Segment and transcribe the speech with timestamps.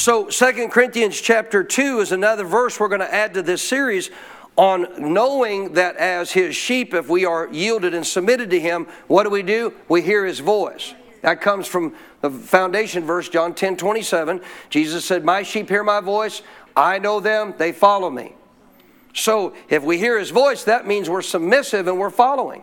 [0.00, 4.10] So Second Corinthians chapter 2 is another verse we're going to add to this series
[4.56, 9.24] on knowing that as his sheep, if we are yielded and submitted to him, what
[9.24, 9.74] do we do?
[9.90, 10.94] We hear his voice.
[11.20, 14.40] That comes from the foundation verse, John 10 27.
[14.70, 16.40] Jesus said, My sheep hear my voice,
[16.74, 18.32] I know them, they follow me.
[19.12, 22.62] So if we hear his voice, that means we're submissive and we're following.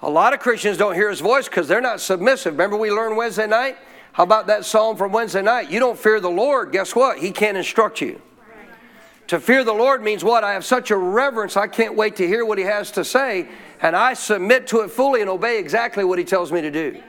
[0.00, 2.54] A lot of Christians don't hear his voice because they're not submissive.
[2.54, 3.76] Remember, we learned Wednesday night?
[4.18, 5.70] How about that psalm from Wednesday night?
[5.70, 7.18] You don't fear the Lord, guess what?
[7.18, 8.20] He can't instruct you.
[9.28, 10.42] To fear the Lord means what?
[10.42, 13.48] I have such a reverence, I can't wait to hear what He has to say,
[13.80, 17.00] and I submit to it fully and obey exactly what He tells me to do.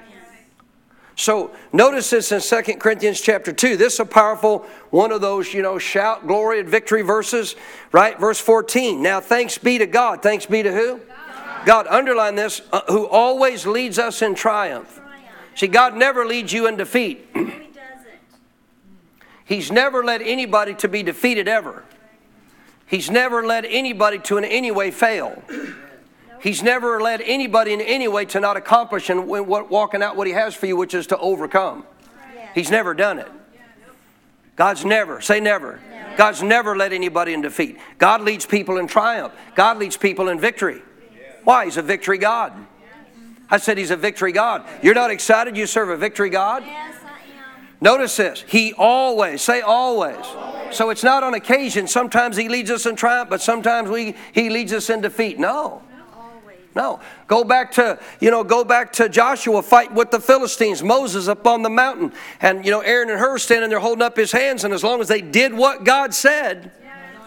[1.15, 3.75] So notice this in 2 Corinthians chapter 2.
[3.75, 4.59] This is a powerful
[4.91, 7.55] one of those, you know, shout glory and victory verses,
[7.91, 8.19] right?
[8.19, 9.01] Verse 14.
[9.01, 10.21] Now thanks be to God.
[10.21, 10.99] Thanks be to who?
[10.99, 14.99] God, God underline this, uh, who always leads us in triumph.
[15.59, 17.27] See, God never leads you in defeat.
[19.43, 21.83] He's never led anybody to be defeated ever.
[22.85, 25.43] He's never led anybody to in any way fail.
[26.41, 30.33] He's never led anybody in any way to not accomplish and walking out what He
[30.33, 31.83] has for you, which is to overcome.
[32.55, 33.27] He's never done it.
[34.55, 35.81] God's never, say never.
[36.15, 37.77] God's never led anybody in defeat.
[37.97, 39.33] God leads people in triumph.
[39.55, 40.81] God leads people in victory.
[41.43, 41.65] Why?
[41.65, 42.53] He's a victory God.
[43.51, 44.65] I said he's a victory God.
[44.81, 46.63] You're not excited you serve a victory God?
[46.65, 47.67] Yes, I am.
[47.81, 48.43] Notice this.
[48.47, 50.17] He always, say always.
[50.25, 50.75] always.
[50.75, 51.87] So it's not on occasion.
[51.87, 55.39] Sometimes he leads us in triumph, but sometimes we, he leads us in defeat.
[55.39, 55.81] No.
[56.75, 56.99] No.
[57.27, 61.45] Go back to, you know, go back to Joshua fighting with the Philistines, Moses up
[61.47, 64.63] on the mountain, and you know, Aaron and Hur standing there holding up his hands,
[64.63, 66.71] and as long as they did what God said,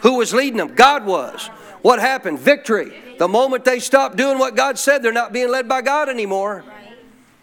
[0.00, 0.74] who was leading them?
[0.74, 1.50] God was.
[1.82, 2.38] What happened?
[2.38, 2.92] Victory.
[3.18, 6.64] The moment they stop doing what God said, they're not being led by God anymore.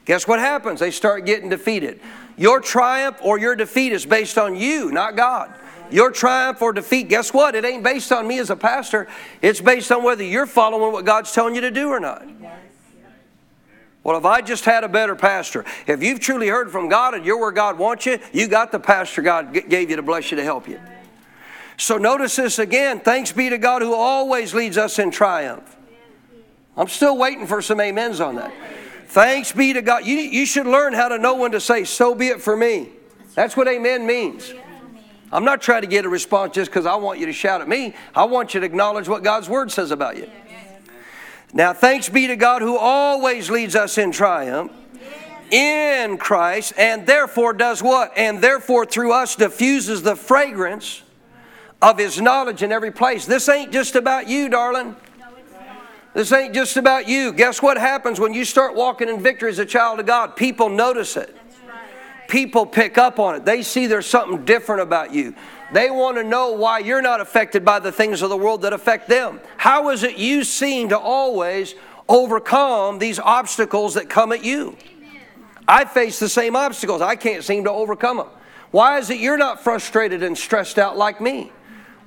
[0.06, 0.80] Guess what happens?
[0.80, 2.00] They start getting defeated.
[2.36, 5.54] Your triumph or your defeat is based on you, not God.
[5.92, 7.54] Your triumph or defeat, guess what?
[7.56, 9.08] It ain't based on me as a pastor.
[9.42, 12.26] It's based on whether you're following what God's telling you to do or not.
[14.04, 17.26] Well, if I just had a better pastor, if you've truly heard from God and
[17.26, 20.38] you're where God wants you, you got the pastor God gave you to bless you
[20.38, 20.80] to help you.
[21.80, 23.00] So notice this again.
[23.00, 25.78] Thanks be to God who always leads us in triumph.
[26.76, 28.52] I'm still waiting for some amens on that.
[29.08, 30.06] Thanks be to God.
[30.06, 32.90] You, you should learn how to know when to say, so be it for me.
[33.34, 34.54] That's what amen means.
[35.32, 37.70] I'm not trying to get a response just because I want you to shout at
[37.70, 37.96] me.
[38.14, 40.30] I want you to acknowledge what God's word says about you.
[41.54, 44.74] Now, thanks be to God who always leads us in triumph
[45.50, 48.12] in Christ, and therefore does what?
[48.18, 51.04] And therefore through us diffuses the fragrance
[51.82, 53.26] of His knowledge in every place.
[53.26, 54.96] This ain't just about you, darling.
[56.14, 57.32] This ain't just about you.
[57.32, 60.36] Guess what happens when you start walking in victory as a child of God?
[60.36, 61.36] People notice it.
[62.28, 63.46] People pick up on it.
[63.46, 65.36] They see there's something different about you.
[65.72, 68.74] They want to know why you're not affected by the things of the world that
[68.74, 69.40] affect them.
[69.58, 71.76] How is it you seem to always
[72.08, 74.76] overcome these obstacles that come at you?
[75.68, 77.02] I face the same obstacles.
[77.02, 78.28] I can't seem to overcome them.
[78.72, 81.52] Why is it you're not frustrated and stressed out like me?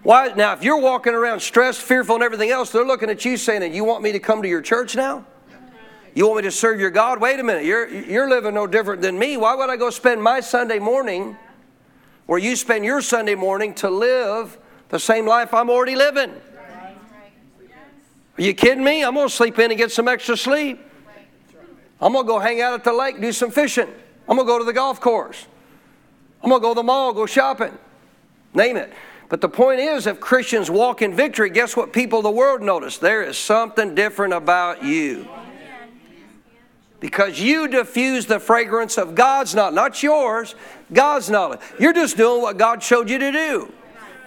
[0.02, 3.36] Why, now, if you're walking around stressed, fearful, and everything else, they're looking at you
[3.36, 5.24] saying, You want me to come to your church now?
[6.14, 7.20] You want me to serve your God?
[7.20, 7.64] Wait a minute.
[7.64, 9.36] You're, you're living no different than me.
[9.36, 11.36] Why would I go spend my Sunday morning
[12.26, 14.58] where you spend your Sunday morning to live
[14.90, 16.32] the same life I'm already living?
[18.38, 19.04] Are you kidding me?
[19.04, 20.80] I'm going to sleep in and get some extra sleep.
[22.00, 23.88] I'm going to go hang out at the lake, do some fishing.
[24.28, 25.46] I'm going to go to the golf course.
[26.42, 27.76] I'm going to go to the mall, go shopping.
[28.52, 28.92] Name it.
[29.32, 32.60] But the point is, if Christians walk in victory, guess what people of the world
[32.60, 32.98] notice?
[32.98, 35.26] There is something different about you.
[37.00, 40.54] Because you diffuse the fragrance of God's knowledge, not yours,
[40.92, 41.60] God's knowledge.
[41.80, 43.72] You're just doing what God showed you to do.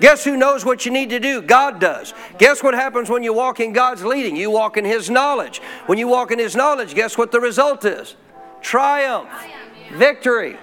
[0.02, 1.40] Guess who knows what you need to do?
[1.40, 2.16] God does.
[2.40, 4.36] Guess what happens when you walk in God's leading?
[4.36, 5.60] You walk in His knowledge.
[5.86, 8.16] When you walk in His knowledge, guess what the result is?
[8.64, 9.30] Triumph,
[9.94, 10.58] victory.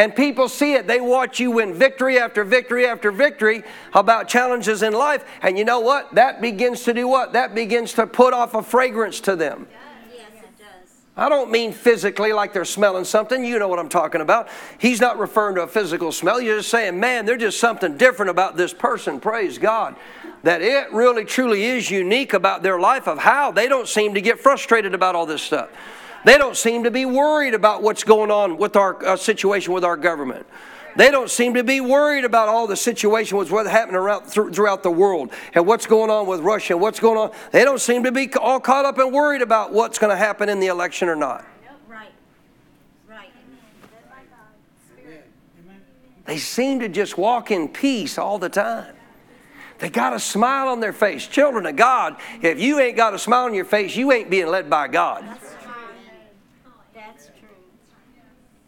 [0.00, 0.86] And people see it.
[0.86, 3.62] They watch you win victory after victory after victory
[3.92, 5.26] about challenges in life.
[5.42, 6.14] And you know what?
[6.14, 7.34] That begins to do what?
[7.34, 9.66] That begins to put off a fragrance to them.
[11.18, 13.44] I don't mean physically like they're smelling something.
[13.44, 14.48] You know what I'm talking about.
[14.78, 16.40] He's not referring to a physical smell.
[16.40, 19.20] You're just saying, man, there's just something different about this person.
[19.20, 19.96] Praise God.
[20.44, 24.22] That it really truly is unique about their life of how they don't seem to
[24.22, 25.68] get frustrated about all this stuff.
[26.24, 29.84] They don't seem to be worried about what's going on with our uh, situation with
[29.84, 30.46] our government.
[30.96, 34.82] They don't seem to be worried about all the situation with what's happening around throughout
[34.82, 37.30] the world and what's going on with Russia and what's going on.
[37.52, 40.48] They don't seem to be all caught up and worried about what's going to happen
[40.48, 41.44] in the election or not.
[41.88, 42.10] Right.
[43.08, 43.30] Right.
[46.26, 48.94] They seem to just walk in peace all the time.
[49.78, 51.26] They got a smile on their face.
[51.26, 54.48] Children of God, if you ain't got a smile on your face, you ain't being
[54.48, 55.24] led by God.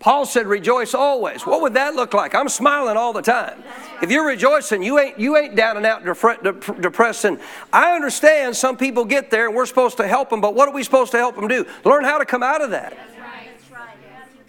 [0.02, 2.34] Paul said, "Rejoice always." What would that look like?
[2.34, 3.62] I'm smiling all the time.
[4.02, 7.24] If you're rejoicing, you ain't you ain't down and out depressed.
[7.24, 7.38] And
[7.72, 10.40] I understand some people get there, and we're supposed to help them.
[10.40, 11.64] But what are we supposed to help them do?
[11.84, 12.98] Learn how to come out of that.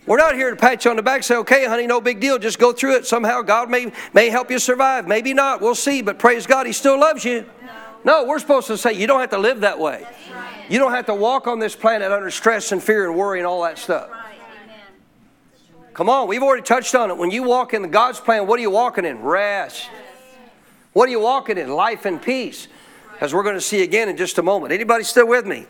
[0.08, 2.40] We're not here to pat you on the back, say, "Okay, honey, no big deal.
[2.40, 3.06] Just go through it.
[3.06, 5.08] Somehow God may may help you survive.
[5.08, 5.62] Maybe not.
[5.62, 6.02] We'll see.
[6.02, 7.46] But praise God, He still loves you."
[8.04, 10.06] No, we're supposed to say, "You don't have to live that way.
[10.68, 13.46] You don't have to walk on this planet under stress and fear and worry and
[13.46, 14.10] all that stuff."
[15.94, 17.18] Come on, we've already touched on it.
[17.18, 19.22] When you walk in God's plan, what are you walking in?
[19.22, 19.90] Rest.
[20.94, 21.69] What are you walking in?
[21.69, 22.68] Life and peace.
[23.22, 24.74] As we're going to see again in just a moment.
[24.74, 25.66] Anybody still with me?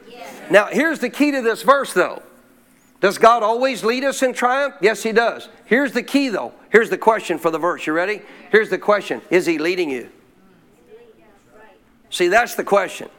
[0.49, 2.23] Now, here's the key to this verse, though.
[3.01, 4.75] Does God always lead us in triumph?
[4.81, 5.49] Yes, He does.
[5.65, 6.53] Here's the key, though.
[6.71, 7.85] Here's the question for the verse.
[7.85, 8.21] You ready?
[8.49, 10.09] Here's the question Is He leading you?
[12.09, 13.09] See, that's the question.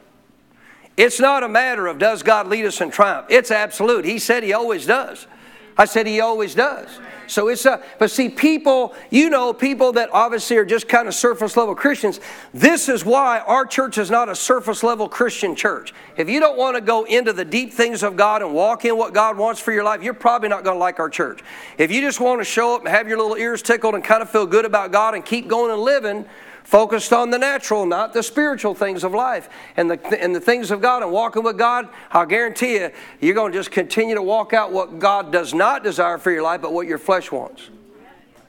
[0.97, 3.27] It's not a matter of does God lead us in triumph.
[3.29, 4.05] It's absolute.
[4.05, 5.27] He said He always does.
[5.77, 6.87] I said he always does.
[7.27, 11.13] So it's a, but see, people, you know, people that obviously are just kind of
[11.13, 12.19] surface level Christians,
[12.53, 15.93] this is why our church is not a surface level Christian church.
[16.17, 18.97] If you don't want to go into the deep things of God and walk in
[18.97, 21.41] what God wants for your life, you're probably not going to like our church.
[21.77, 24.21] If you just want to show up and have your little ears tickled and kind
[24.21, 26.25] of feel good about God and keep going and living,
[26.65, 30.71] focused on the natural, not the spiritual things of life and the, and the things
[30.71, 32.91] of God and walking with God, I'll guarantee you,
[33.21, 36.41] you're going to just continue to walk out what God does not desire for your
[36.41, 37.69] life, but what your flesh wants.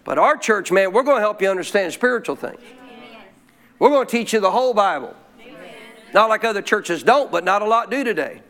[0.03, 2.61] But our church, man, we're going to help you understand spiritual things.
[3.79, 5.15] We're going to teach you the whole Bible.
[6.15, 8.41] Not like other churches don't, but not a lot do today.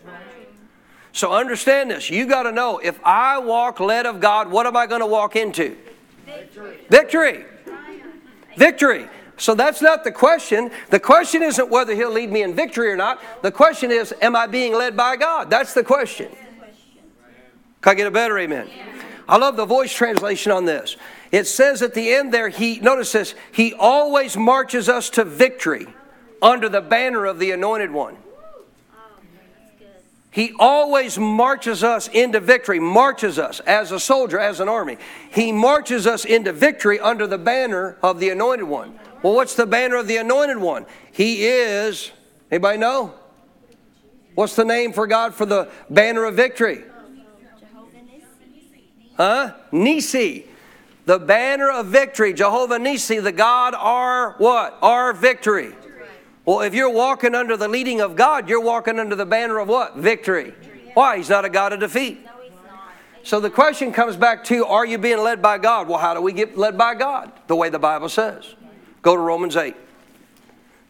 [1.12, 2.10] So understand this.
[2.10, 5.06] You got to know if I walk led of God, what am I going to
[5.06, 5.76] walk into?
[6.26, 6.76] Victory.
[6.88, 7.44] Victory.
[8.56, 9.08] Victory.
[9.38, 10.70] So that's not the question.
[10.90, 13.20] The question isn't whether he'll lead me in victory or not.
[13.42, 15.50] The question is, am I being led by God?
[15.50, 16.30] That's the question.
[17.82, 18.68] Can I get a better amen?
[19.28, 20.96] I love the voice translation on this.
[21.32, 25.86] It says at the end there, he notice this, he always marches us to victory
[26.40, 28.16] under the banner of the anointed one.
[30.30, 34.98] He always marches us into victory, marches us as a soldier, as an army.
[35.32, 38.98] He marches us into victory under the banner of the anointed one.
[39.22, 40.86] Well, what's the banner of the anointed one?
[41.12, 42.10] He is,
[42.50, 43.14] anybody know?
[44.34, 46.84] What's the name for God for the banner of victory?
[49.16, 49.54] Huh?
[49.72, 50.46] Nisi.
[51.06, 54.76] The banner of victory, Jehovah Nisi, the God our what?
[54.82, 55.72] Our victory.
[56.44, 59.68] Well, if you're walking under the leading of God, you're walking under the banner of
[59.68, 59.96] what?
[59.96, 60.52] Victory.
[60.94, 61.18] Why?
[61.18, 62.26] He's not a God of defeat.
[63.22, 65.88] So the question comes back to are you being led by God?
[65.88, 67.32] Well, how do we get led by God?
[67.46, 68.54] The way the Bible says.
[69.06, 69.76] Go to Romans 8.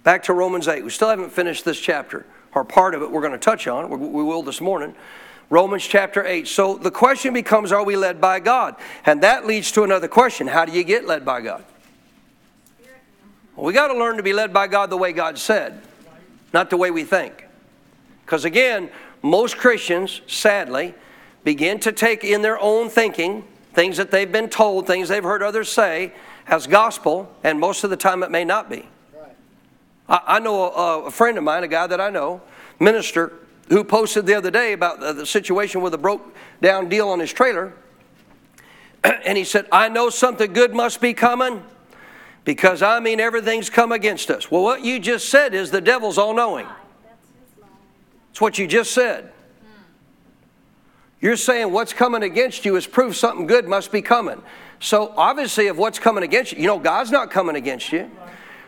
[0.02, 0.82] Back to Romans 8.
[0.82, 3.90] We still haven't finished this chapter, or part of it we're going to touch on.
[3.90, 4.94] We will this morning.
[5.50, 6.48] Romans chapter 8.
[6.48, 8.76] So the question becomes are we led by God?
[9.04, 11.62] And that leads to another question How do you get led by God?
[13.54, 15.78] Well, we got to learn to be led by God the way God said,
[16.54, 17.46] not the way we think.
[18.24, 18.88] Because again,
[19.20, 20.94] most Christians, sadly,
[21.44, 23.44] begin to take in their own thinking
[23.74, 26.14] things that they've been told, things they've heard others say,
[26.48, 28.88] as gospel, and most of the time it may not be.
[30.08, 32.40] I, I know a, a, friend of mine, a guy that I know,
[32.78, 33.32] minister,
[33.68, 37.18] who posted the other day about the, the situation with a broke down deal on
[37.18, 37.72] his trailer.
[39.24, 41.62] And he said, I know something good must be coming
[42.44, 44.50] because I mean everything's come against us.
[44.50, 46.66] Well, what you just said is the devil's all knowing.
[48.30, 49.32] It's what you just said.
[51.20, 54.42] You're saying what's coming against you is proof something good must be coming.
[54.80, 58.10] So obviously, of what's coming against you, you know, God's not coming against you.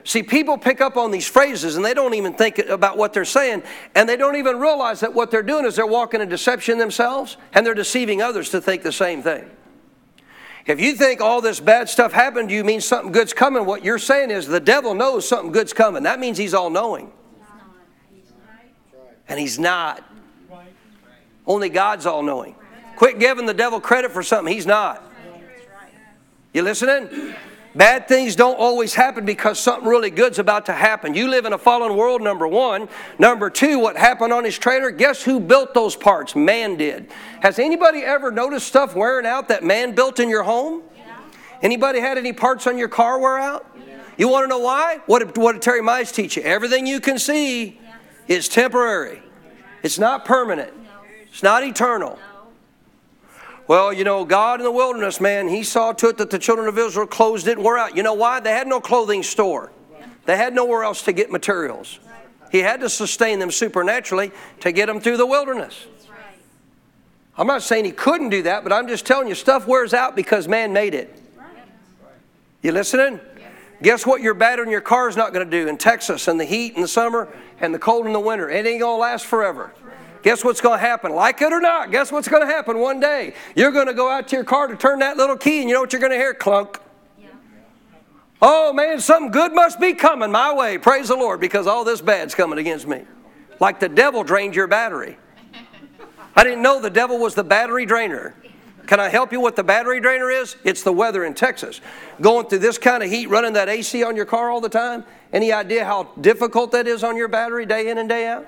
[0.05, 3.27] See, people pick up on these phrases and they don't even think about what they're
[3.27, 3.63] saying,
[3.95, 7.37] and they don't even realize that what they're doing is they're walking in deception themselves
[7.53, 9.51] and they're deceiving others to think the same thing.
[10.67, 13.85] If you think all this bad stuff happened to you means something good's coming, what
[13.85, 16.03] you're saying is the devil knows something good's coming.
[16.03, 17.11] That means he's all knowing.
[19.29, 20.05] And he's not.
[21.47, 22.55] Only God's all knowing.
[22.97, 25.03] Quit giving the devil credit for something he's not.
[26.53, 27.35] You listening?
[27.75, 31.15] Bad things don't always happen because something really good's about to happen.
[31.15, 32.89] You live in a fallen world, number one.
[33.19, 34.91] Number two, what happened on his trailer?
[34.91, 36.35] Guess who built those parts?
[36.35, 37.11] Man did.
[37.41, 40.83] Has anybody ever noticed stuff wearing out that man built in your home?
[41.61, 43.67] Anybody had any parts on your car wear out?
[44.17, 45.01] You want to know why?
[45.07, 46.43] What did, what did Terry Mize teach you?
[46.43, 47.81] Everything you can see
[48.27, 49.23] is temporary.
[49.83, 50.73] It's not permanent.
[51.31, 52.19] It's not eternal.
[53.69, 56.69] Well, you know, God in the wilderness, man, He saw to it that the children
[56.69, 57.95] of Israel clothes didn't wear out.
[57.95, 58.41] You know why?
[58.41, 59.71] They had no clothing store,
[60.25, 62.01] they had nowhere else to get materials.
[62.51, 65.87] He had to sustain them supernaturally to get them through the wilderness.
[67.37, 70.17] I'm not saying He couldn't do that, but I'm just telling you, stuff wears out
[70.17, 71.23] because man made it.
[72.63, 73.21] You listening?
[73.83, 76.41] Guess what your battery in your car is not going to do in Texas and
[76.41, 77.29] the heat in the summer
[77.61, 78.49] and the cold in the winter?
[78.49, 79.73] It ain't going to last forever.
[80.23, 81.13] Guess what's going to happen?
[81.13, 83.35] Like it or not, guess what's going to happen one day?
[83.55, 85.75] You're going to go out to your car to turn that little key, and you
[85.75, 86.35] know what you're going to hear?
[86.35, 86.81] Clunk.
[88.41, 90.79] Oh man, something good must be coming my way.
[90.79, 93.03] Praise the Lord, because all this bad's coming against me.
[93.59, 95.17] Like the devil drained your battery.
[96.37, 98.35] I didn't know the devil was the battery drainer.
[98.87, 100.57] Can I help you what the battery drainer is?
[100.65, 101.81] It's the weather in Texas.
[102.21, 105.05] Going through this kind of heat, running that AC on your car all the time.
[105.33, 108.47] Any idea how difficult that is on your battery day in and day out?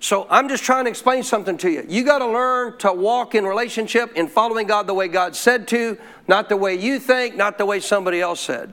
[0.00, 1.84] So I'm just trying to explain something to you.
[1.88, 5.66] You got to learn to walk in relationship in following God the way God said
[5.68, 8.72] to, not the way you think, not the way somebody else said.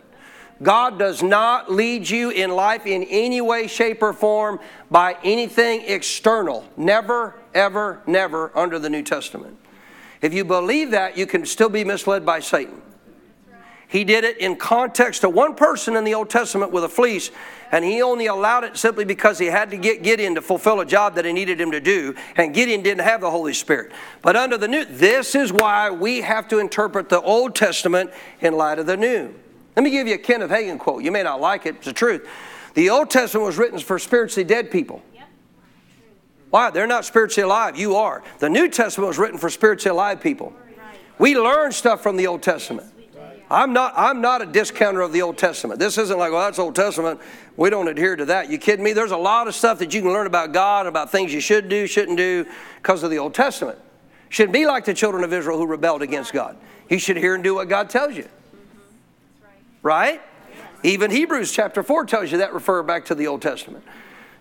[0.61, 5.83] God does not lead you in life in any way, shape, or form by anything
[5.85, 6.65] external.
[6.77, 9.57] Never, ever, never under the New Testament.
[10.21, 12.81] If you believe that, you can still be misled by Satan.
[13.95, 17.31] He did it in context to one person in the Old Testament with a fleece,
[17.71, 20.85] and he only allowed it simply because he had to get Gideon to fulfill a
[20.85, 23.93] job that he needed him to do, and Gideon didn't have the Holy Spirit.
[24.21, 28.11] But under the New, this is why we have to interpret the Old Testament
[28.41, 29.33] in light of the New.
[29.77, 31.01] Let me give you a Kenneth Hagin quote.
[31.01, 32.27] You may not like it, it's the truth.
[32.73, 35.01] The Old Testament was written for spiritually dead people.
[36.49, 36.69] Why?
[36.69, 37.79] They're not spiritually alive.
[37.79, 38.25] You are.
[38.39, 40.53] The New Testament was written for spiritually alive people.
[41.17, 42.91] We learn stuff from the Old Testament.
[43.55, 45.79] I'm not, I'm not a discounter of the Old Testament.
[45.79, 47.21] This isn't like, well, that's Old Testament.
[47.55, 48.49] We don't adhere to that.
[48.49, 48.91] You kidding me?
[48.91, 51.69] There's a lot of stuff that you can learn about God, about things you should
[51.69, 52.45] do, shouldn't do,
[52.81, 53.79] because of the Old Testament.
[54.27, 56.57] Shouldn't be like the children of Israel who rebelled against God.
[56.89, 58.27] You should hear and do what God tells you.
[59.81, 60.21] Right?
[60.83, 63.85] Even Hebrews chapter 4 tells you that refer back to the Old Testament.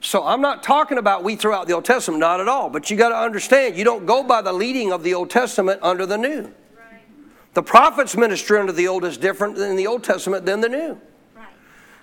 [0.01, 2.69] So I'm not talking about we throw out the Old Testament, not at all.
[2.69, 5.79] But you got to understand, you don't go by the leading of the Old Testament
[5.83, 6.53] under the New.
[7.55, 11.01] The prophet's ministry under the Old is different in the Old Testament than the New.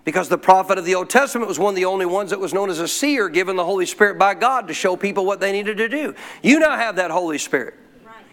[0.03, 2.53] Because the prophet of the Old Testament was one of the only ones that was
[2.53, 5.51] known as a seer, given the Holy Spirit by God to show people what they
[5.51, 6.15] needed to do.
[6.41, 7.75] You now have that Holy Spirit.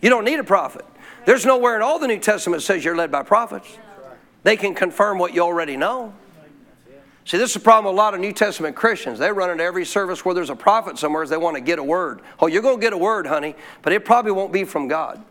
[0.01, 0.87] You don't need a prophet.
[1.27, 3.77] There's nowhere in all the New Testament says you're led by prophets.
[4.45, 6.15] They can confirm what you already know.
[7.27, 9.19] See, this is the problem with a lot of New Testament Christians.
[9.19, 11.83] They run into every service where there's a prophet somewhere, they want to get a
[11.83, 12.23] word.
[12.41, 15.23] Oh, you're going to get a word, honey, but it probably won't be from God.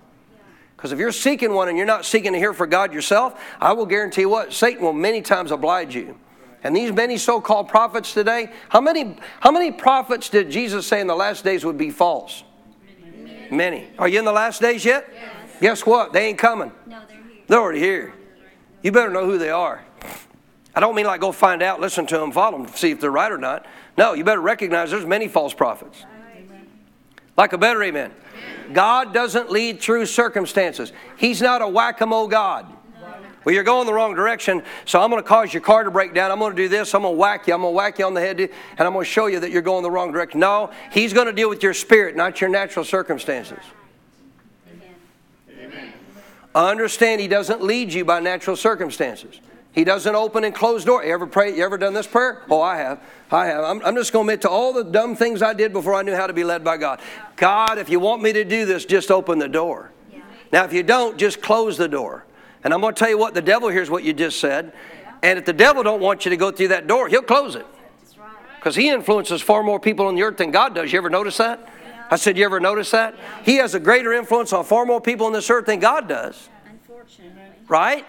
[0.78, 3.74] Because if you're seeking one and you're not seeking to hear for God yourself, I
[3.74, 6.20] will guarantee you what, Satan will many times oblige you.
[6.64, 11.08] And these many so-called prophets today, how many, how many prophets did Jesus say in
[11.08, 12.44] the last days would be false?
[13.50, 13.50] Many.
[13.50, 13.88] many.
[13.98, 15.10] Are you in the last days yet?
[15.12, 15.34] Yes.
[15.62, 16.14] Guess what?
[16.14, 16.72] They ain't coming.
[16.86, 17.44] No, they're here.
[17.48, 18.14] They're already here.
[18.84, 19.84] You better know who they are.
[20.76, 23.10] I don't mean like go find out, listen to them, follow them, see if they're
[23.10, 23.66] right or not.
[23.98, 26.06] No, you better recognize there's many false prophets.
[27.36, 28.14] Like a better amen.
[28.74, 30.92] God doesn't lead through circumstances.
[31.18, 32.74] He's not a whack a mole God.
[33.48, 36.14] Well, you're going the wrong direction, so I'm going to cause your car to break
[36.14, 36.32] down.
[36.32, 36.94] I'm going to do this.
[36.94, 37.54] I'm going to whack you.
[37.54, 39.52] I'm going to whack you on the head, and I'm going to show you that
[39.52, 40.42] you're going the wrong direction.
[40.42, 43.60] No, He's going to deal with your spirit, not your natural circumstances.
[44.70, 45.94] Amen.
[46.54, 49.40] Understand He doesn't lead you by natural circumstances.
[49.78, 51.06] He doesn't open and close door.
[51.06, 51.56] You ever pray?
[51.56, 52.42] You ever done this prayer?
[52.50, 53.00] Oh, I have.
[53.30, 53.64] I have.
[53.64, 56.02] I'm, I'm just going to admit to all the dumb things I did before I
[56.02, 57.00] knew how to be led by God.
[57.36, 59.92] God, if you want me to do this, just open the door.
[60.52, 62.26] Now, if you don't, just close the door.
[62.64, 64.74] And I'm going to tell you what the devil hears what you just said.
[65.22, 67.68] And if the devil don't want you to go through that door, he'll close it.
[68.56, 70.92] Because he influences far more people on the earth than God does.
[70.92, 71.72] You ever notice that?
[72.10, 73.14] I said, you ever notice that?
[73.44, 76.50] He has a greater influence on far more people on this earth than God does.
[76.68, 77.44] Unfortunately.
[77.68, 78.08] Right?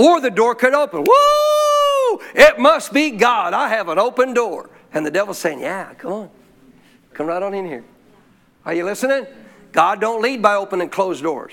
[0.00, 1.04] Or the door could open.
[1.04, 2.20] Woo!
[2.34, 3.52] It must be God.
[3.52, 4.70] I have an open door.
[4.94, 6.30] And the devil's saying, Yeah, come on.
[7.12, 7.84] Come right on in here.
[8.64, 9.26] Are you listening?
[9.72, 11.52] God don't lead by open and closed doors.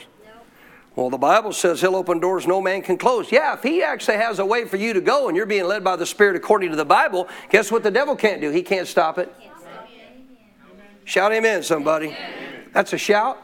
[0.96, 3.32] Well, the Bible says he'll open doors no man can close.
[3.32, 5.84] Yeah, if he actually has a way for you to go and you're being led
[5.84, 8.50] by the Spirit according to the Bible, guess what the devil can't do?
[8.50, 9.32] He can't stop it.
[11.06, 12.16] Shout amen, somebody.
[12.74, 13.42] That's a shout.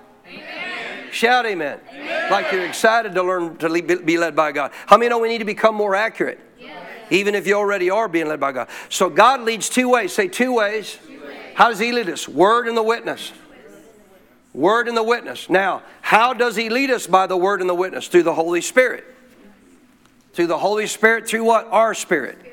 [1.11, 1.79] Shout amen.
[1.93, 2.12] amen.
[2.33, 3.69] Like you're excited to learn to
[4.03, 4.71] be led by God.
[4.87, 6.39] How many know we need to become more accurate?
[6.59, 6.85] Yes.
[7.09, 8.69] Even if you already are being led by God.
[8.89, 10.13] So God leads two ways.
[10.13, 10.97] Say two ways.
[11.05, 11.37] two ways.
[11.53, 12.27] How does He lead us?
[12.27, 13.31] Word and the witness.
[14.53, 15.49] Word and the witness.
[15.49, 18.07] Now, how does He lead us by the word and the witness?
[18.07, 19.03] Through the Holy Spirit.
[20.33, 21.67] Through the Holy Spirit, through what?
[21.67, 22.52] Our spirit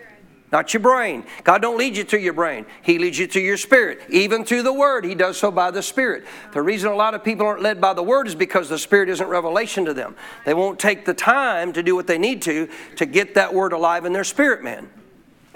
[0.53, 1.25] not your brain.
[1.45, 2.67] God don't lead you to your brain.
[2.83, 4.01] He leads you to your spirit.
[4.11, 6.25] Even through the Word, He does so by the Spirit.
[6.53, 9.09] The reason a lot of people aren't led by the Word is because the Spirit
[9.11, 10.17] isn't revelation to them.
[10.45, 13.73] They won't take the time to do what they need to to get that Word
[13.73, 14.91] alive in their spirit, man.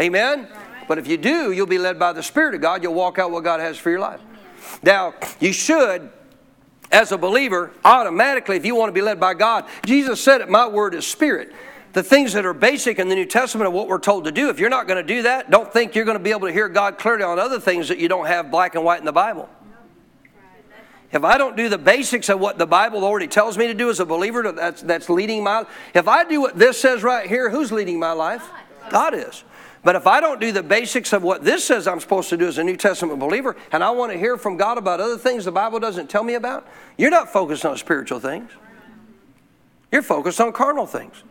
[0.01, 0.49] Amen?
[0.87, 2.83] But if you do, you'll be led by the Spirit of God.
[2.83, 4.21] You'll walk out what God has for your life.
[4.83, 6.11] Now, you should
[6.93, 10.49] as a believer, automatically, if you want to be led by God, Jesus said it,
[10.49, 11.53] my word is spirit
[11.95, 14.51] the things that are basic in the New Testament of what we're told to do.
[14.51, 16.53] If you're not going to do that, don't think you're going to be able to
[16.53, 19.13] hear God clearly on other things that you don't have black and white in the
[19.13, 19.49] Bible.
[21.13, 23.89] If I don't do the basics of what the Bible already tells me to do
[23.89, 27.49] as a believer, that's, that's leading my If I do what this says right here,
[27.49, 28.51] who's leading my life?
[28.91, 29.45] God is.
[29.85, 32.49] But if I don't do the basics of what this says I'm supposed to do
[32.49, 35.45] as a New Testament believer, and I want to hear from God about other things
[35.45, 36.67] the Bible doesn't tell me about,
[36.99, 38.51] you're not focused on spiritual things.
[39.93, 41.23] You're focused on carnal things.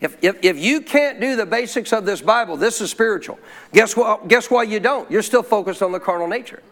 [0.00, 3.38] If, if, if you can't do the basics of this Bible, this is spiritual.
[3.72, 4.28] Guess what?
[4.28, 5.10] Guess why you don't?
[5.10, 6.62] You're still focused on the carnal nature.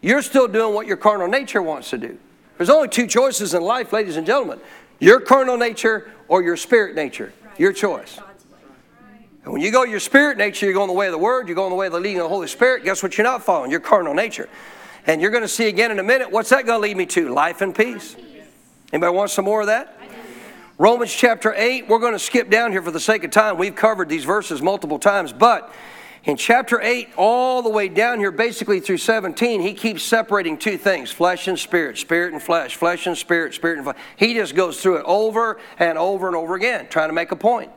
[0.00, 2.18] You're still doing what your carnal nature wants to do.
[2.58, 4.60] There's only two choices in life, ladies and gentlemen
[5.02, 7.32] your carnal nature or your spirit nature.
[7.58, 8.20] Your choice.
[9.42, 11.56] And when you go your spirit nature, you're going the way of the Word, you're
[11.56, 12.84] going the way of the leading of the Holy Spirit.
[12.84, 13.72] Guess what you're not following?
[13.72, 14.48] Your carnal nature.
[15.04, 17.06] And you're going to see again in a minute, what's that going to lead me
[17.06, 17.30] to?
[17.30, 18.14] Life and peace.
[18.92, 19.98] Anybody want some more of that?
[20.78, 23.58] Romans chapter 8, we're going to skip down here for the sake of time.
[23.58, 25.72] We've covered these verses multiple times, but
[26.24, 30.78] in chapter 8, all the way down here, basically through 17, he keeps separating two
[30.78, 33.98] things flesh and spirit, spirit and flesh, flesh and spirit, spirit and flesh.
[34.16, 37.36] He just goes through it over and over and over again, trying to make a
[37.36, 37.70] point.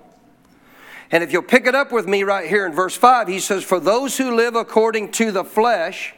[1.12, 3.64] And if you'll pick it up with me right here in verse 5, he says,
[3.64, 6.14] For those who live according to the flesh,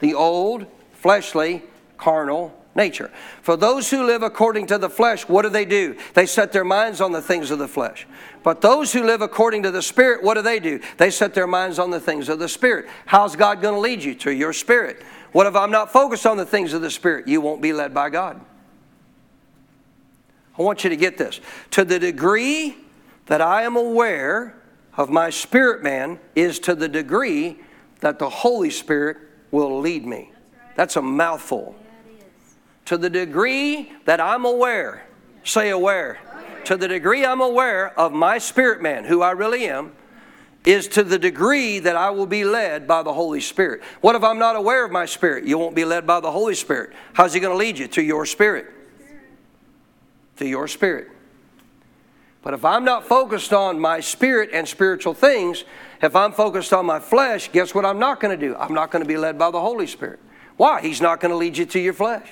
[0.00, 1.62] the old, fleshly,
[1.96, 3.10] carnal, nature.
[3.42, 5.96] For those who live according to the flesh, what do they do?
[6.14, 8.06] They set their minds on the things of the flesh.
[8.42, 10.80] But those who live according to the Spirit, what do they do?
[10.96, 12.88] They set their minds on the things of the Spirit.
[13.06, 14.14] How's God going to lead you?
[14.16, 15.02] To your Spirit.
[15.32, 17.28] What if I'm not focused on the things of the Spirit?
[17.28, 18.40] You won't be led by God.
[20.58, 21.40] I want you to get this.
[21.72, 22.76] To the degree
[23.26, 24.56] that I am aware
[24.96, 27.60] of my spirit man is to the degree
[28.00, 29.16] that the Holy Spirit
[29.50, 30.32] will lead me.
[30.74, 31.74] That's a mouthful
[32.86, 35.06] to the degree that I'm aware,
[35.44, 36.18] say aware,
[36.64, 39.92] to the degree I'm aware of my spirit man, who I really am,
[40.64, 43.82] is to the degree that I will be led by the Holy Spirit.
[44.00, 45.44] What if I'm not aware of my spirit?
[45.44, 46.92] You won't be led by the Holy Spirit.
[47.14, 47.88] How's He going to lead you?
[47.88, 48.66] To your spirit.
[50.36, 51.08] To your spirit.
[52.42, 55.64] But if I'm not focused on my spirit and spiritual things,
[56.02, 58.56] if I'm focused on my flesh, guess what I'm not going to do?
[58.56, 60.20] I'm not going to be led by the Holy Spirit.
[60.56, 60.80] Why?
[60.80, 62.28] He's not going to lead you to your flesh.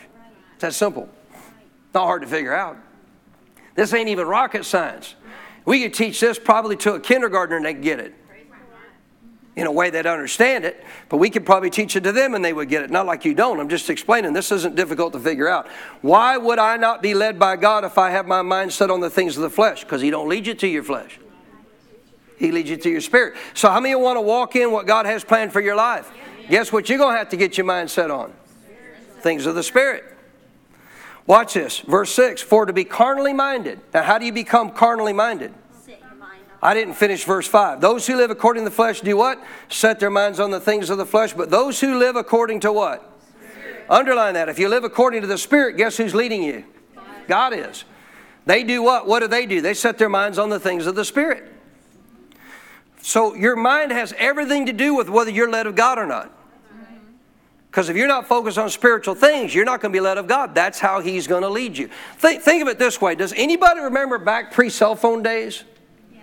[0.58, 1.08] It's that simple.
[1.94, 2.76] Not hard to figure out.
[3.76, 5.14] This ain't even rocket science.
[5.64, 8.12] We could teach this probably to a kindergartner and they'd get it.
[9.54, 12.44] In a way they'd understand it, but we could probably teach it to them and
[12.44, 12.90] they would get it.
[12.90, 13.60] Not like you don't.
[13.60, 14.32] I'm just explaining.
[14.32, 15.68] This isn't difficult to figure out.
[16.02, 18.98] Why would I not be led by God if I have my mind set on
[18.98, 19.84] the things of the flesh?
[19.84, 21.20] Because He don't lead you to your flesh.
[22.36, 23.36] He leads you to your spirit.
[23.54, 26.10] So how many you want to walk in what God has planned for your life?
[26.50, 28.32] Guess what you're going to have to get your mind set on?
[29.20, 30.17] Things of the spirit.
[31.28, 33.78] Watch this, verse 6 For to be carnally minded.
[33.92, 35.54] Now, how do you become carnally minded?
[36.60, 37.80] I didn't finish verse 5.
[37.80, 39.40] Those who live according to the flesh do what?
[39.68, 41.32] Set their minds on the things of the flesh.
[41.32, 43.12] But those who live according to what?
[43.40, 43.86] Spirit.
[43.88, 44.48] Underline that.
[44.48, 46.64] If you live according to the Spirit, guess who's leading you?
[47.28, 47.84] God is.
[48.46, 49.06] They do what?
[49.06, 49.60] What do they do?
[49.60, 51.52] They set their minds on the things of the Spirit.
[53.02, 56.32] So your mind has everything to do with whether you're led of God or not.
[57.78, 60.26] Because if you're not focused on spiritual things, you're not going to be led of
[60.26, 60.52] God.
[60.52, 61.88] That's how He's going to lead you.
[62.16, 65.62] Think, think of it this way Does anybody remember back pre cell phone days?
[66.12, 66.22] Yeah.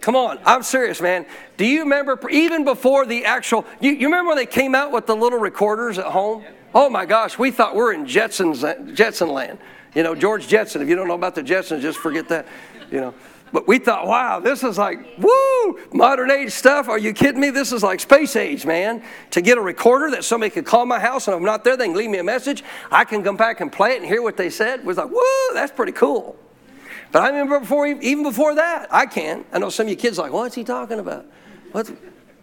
[0.00, 1.26] Come on, I'm serious, man.
[1.58, 3.66] Do you remember even before the actual?
[3.78, 6.46] You, you remember when they came out with the little recorders at home?
[6.74, 9.58] Oh my gosh, we thought we're in Jetsons, Jetson land.
[9.94, 10.80] You know, George Jetson.
[10.80, 12.46] If you don't know about the Jetsons, just forget that.
[12.90, 13.14] You know.
[13.52, 16.88] But we thought, wow, this is like, woo, modern age stuff.
[16.88, 17.50] Are you kidding me?
[17.50, 19.02] This is like space age, man.
[19.30, 21.76] To get a recorder that somebody could call my house and if I'm not there,
[21.76, 22.64] they can leave me a message.
[22.90, 24.80] I can come back and play it and hear what they said.
[24.80, 26.36] It was like, woo, that's pretty cool.
[27.12, 29.44] But I remember before, even before that, I can.
[29.52, 31.24] I know some of you kids are like, what's he talking about?
[31.70, 31.92] What's,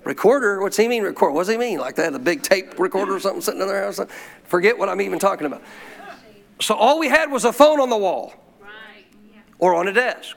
[0.04, 0.62] Recorder?
[0.62, 1.34] What's he mean record?
[1.34, 1.80] What's he mean?
[1.80, 4.00] Like they had a big tape recorder or something sitting in their house?
[4.44, 5.62] Forget what I'm even talking about.
[6.60, 8.34] So all we had was a phone on the wall
[9.60, 10.36] or on a desk.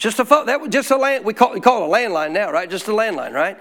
[0.00, 0.46] Just a phone.
[0.46, 1.26] That was just a land.
[1.26, 2.68] We call, we call it a landline now, right?
[2.68, 3.58] Just a landline, right?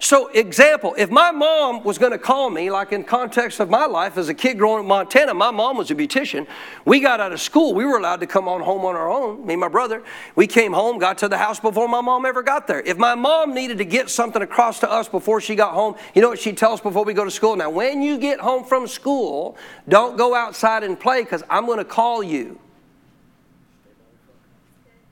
[0.00, 3.86] So, example, if my mom was going to call me, like in context of my
[3.86, 6.48] life as a kid growing up in Montana, my mom was a beautician.
[6.84, 7.72] We got out of school.
[7.72, 10.02] We were allowed to come on home on our own, me and my brother.
[10.34, 12.80] We came home, got to the house before my mom ever got there.
[12.80, 16.20] If my mom needed to get something across to us before she got home, you
[16.20, 17.54] know what she'd tell us before we go to school?
[17.54, 19.56] Now, when you get home from school,
[19.88, 22.58] don't go outside and play because I'm going to call you.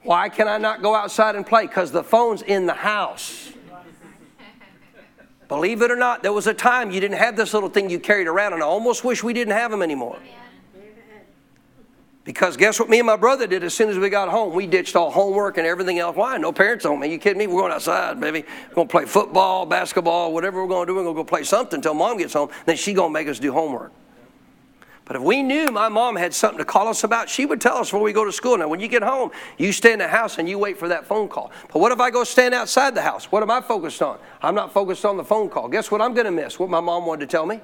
[0.04, 1.66] Why can I not go outside and play?
[1.66, 3.50] Because the phone's in the house.
[5.48, 7.98] Believe it or not, there was a time you didn't have this little thing you
[7.98, 10.18] carried around, and I almost wish we didn't have them anymore.
[12.24, 14.54] Because guess what me and my brother did as soon as we got home?
[14.54, 16.16] We ditched all homework and everything else.
[16.16, 16.38] Why?
[16.38, 17.02] No parents home.
[17.02, 17.46] Are you kidding me?
[17.46, 18.44] We're going outside, baby.
[18.68, 20.96] We're going to play football, basketball, whatever we're going to do.
[20.96, 22.48] We're going to go play something until mom gets home.
[22.64, 23.92] Then she going to make us do homework.
[25.06, 27.76] But if we knew my mom had something to call us about, she would tell
[27.76, 28.56] us before we go to school.
[28.56, 31.06] Now, when you get home, you stay in the house and you wait for that
[31.06, 31.52] phone call.
[31.72, 33.30] But what if I go stand outside the house?
[33.30, 34.18] What am I focused on?
[34.40, 35.68] I'm not focused on the phone call.
[35.68, 36.58] Guess what I'm going to miss?
[36.58, 37.60] What my mom wanted to tell me?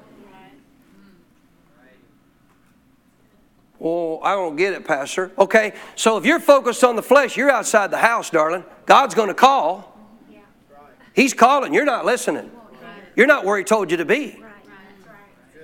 [3.79, 5.31] Well, I don't get it, Pastor.
[5.39, 8.63] Okay, so if you're focused on the flesh, you're outside the house, darling.
[8.85, 9.97] God's going to call.
[11.15, 11.73] He's calling.
[11.73, 12.51] You're not listening.
[13.15, 14.43] You're not where He told you to be.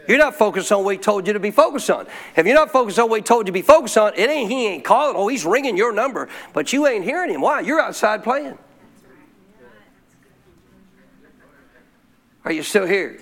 [0.08, 2.08] You're not focused on what he told you to be focused on.
[2.36, 4.50] If you're not focused on what he told you to be focused on, it ain't
[4.50, 5.16] he ain't calling.
[5.18, 7.42] Oh, he's ringing your number, but you ain't hearing him.
[7.42, 7.62] Why?
[7.62, 8.58] You're outside playing.
[12.46, 13.20] Are you still here?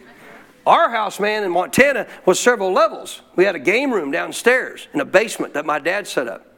[0.68, 3.22] Our house, man, in Montana was several levels.
[3.36, 6.55] We had a game room downstairs in a basement that my dad set up.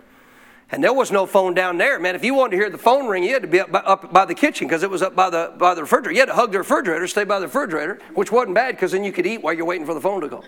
[0.69, 2.13] And there was no phone down there, man.
[2.15, 4.11] If you wanted to hear the phone ring, you had to be up by, up
[4.11, 6.13] by the kitchen because it was up by the, by the refrigerator.
[6.13, 9.05] You had to hug the refrigerator, stay by the refrigerator, which wasn't bad because then
[9.05, 10.43] you could eat while you're waiting for the phone to go.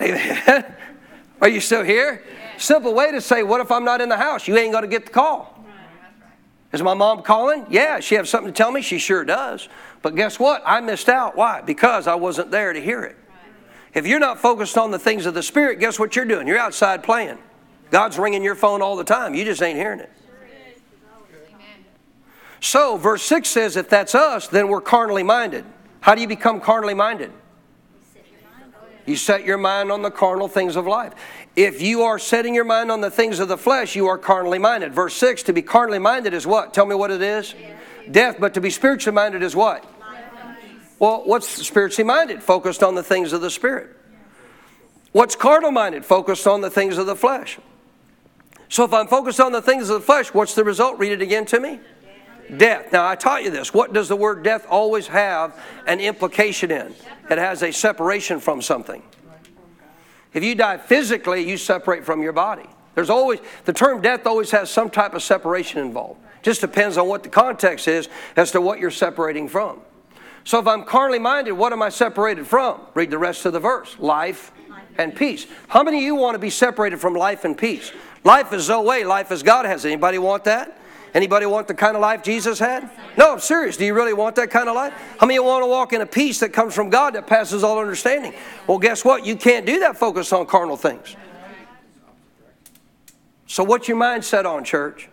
[0.02, 0.74] Amen.
[1.40, 2.24] Are you still here?
[2.56, 4.48] Simple way to say, what if I'm not in the house?
[4.48, 5.64] You ain't going to get the call.
[6.72, 7.66] Is my mom calling?
[7.70, 8.82] Yeah, she have something to tell me?
[8.82, 9.68] She sure does.
[10.02, 10.62] But guess what?
[10.66, 11.36] I missed out.
[11.36, 11.62] Why?
[11.62, 13.16] Because I wasn't there to hear it.
[13.98, 16.46] If you're not focused on the things of the Spirit, guess what you're doing?
[16.46, 17.36] You're outside playing.
[17.90, 19.34] God's ringing your phone all the time.
[19.34, 20.12] You just ain't hearing it.
[22.60, 25.64] So, verse 6 says, if that's us, then we're carnally minded.
[25.98, 27.32] How do you become carnally minded?
[29.04, 31.14] You set your mind on the carnal things of life.
[31.56, 34.60] If you are setting your mind on the things of the flesh, you are carnally
[34.60, 34.94] minded.
[34.94, 36.72] Verse 6 to be carnally minded is what?
[36.72, 37.52] Tell me what it is.
[38.08, 39.84] Death, but to be spiritually minded is what?
[40.98, 42.42] Well, what's spiritually minded?
[42.42, 43.96] Focused on the things of the Spirit.
[45.12, 46.04] What's carnal minded?
[46.04, 47.58] Focused on the things of the flesh.
[48.68, 50.98] So if I'm focused on the things of the flesh, what's the result?
[50.98, 51.80] Read it again to me.
[52.56, 52.92] Death.
[52.92, 53.72] Now, I taught you this.
[53.72, 56.94] What does the word death always have an implication in?
[57.30, 59.02] It has a separation from something.
[60.34, 62.68] If you die physically, you separate from your body.
[62.94, 66.20] There's always, the term death always has some type of separation involved.
[66.42, 69.80] Just depends on what the context is as to what you're separating from.
[70.48, 72.80] So if I'm carnally minded, what am I separated from?
[72.94, 74.50] Read the rest of the verse life
[74.96, 75.46] and peace.
[75.68, 77.92] How many of you want to be separated from life and peace?
[78.24, 79.84] Life is Zoe, life is God has.
[79.84, 80.80] Anybody want that?
[81.12, 82.90] Anybody want the kind of life Jesus had?
[83.18, 83.76] No, I'm serious.
[83.76, 84.94] Do you really want that kind of life?
[85.18, 87.26] How many of you want to walk in a peace that comes from God that
[87.26, 88.32] passes all understanding?
[88.66, 89.26] Well, guess what?
[89.26, 91.14] You can't do that focus on carnal things.
[93.46, 95.10] So, what's your mind set on, church?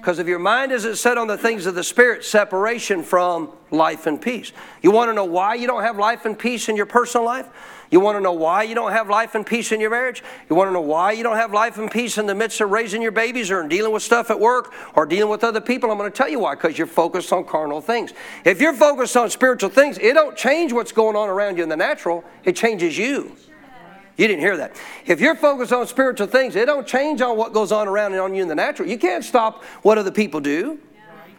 [0.00, 4.06] Because if your mind isn't set on the things of the Spirit, separation from life
[4.06, 4.50] and peace.
[4.80, 7.46] You want to know why you don't have life and peace in your personal life?
[7.90, 10.22] You want to know why you don't have life and peace in your marriage?
[10.48, 12.70] You want to know why you don't have life and peace in the midst of
[12.70, 15.90] raising your babies or in dealing with stuff at work or dealing with other people?
[15.90, 18.14] I'm going to tell you why, because you're focused on carnal things.
[18.46, 21.68] If you're focused on spiritual things, it don't change what's going on around you in
[21.68, 23.36] the natural, it changes you.
[24.20, 24.78] You didn't hear that.
[25.06, 28.20] If you're focused on spiritual things, it don't change on what goes on around and
[28.20, 28.86] on you in the natural.
[28.86, 30.78] You can't stop what other people do.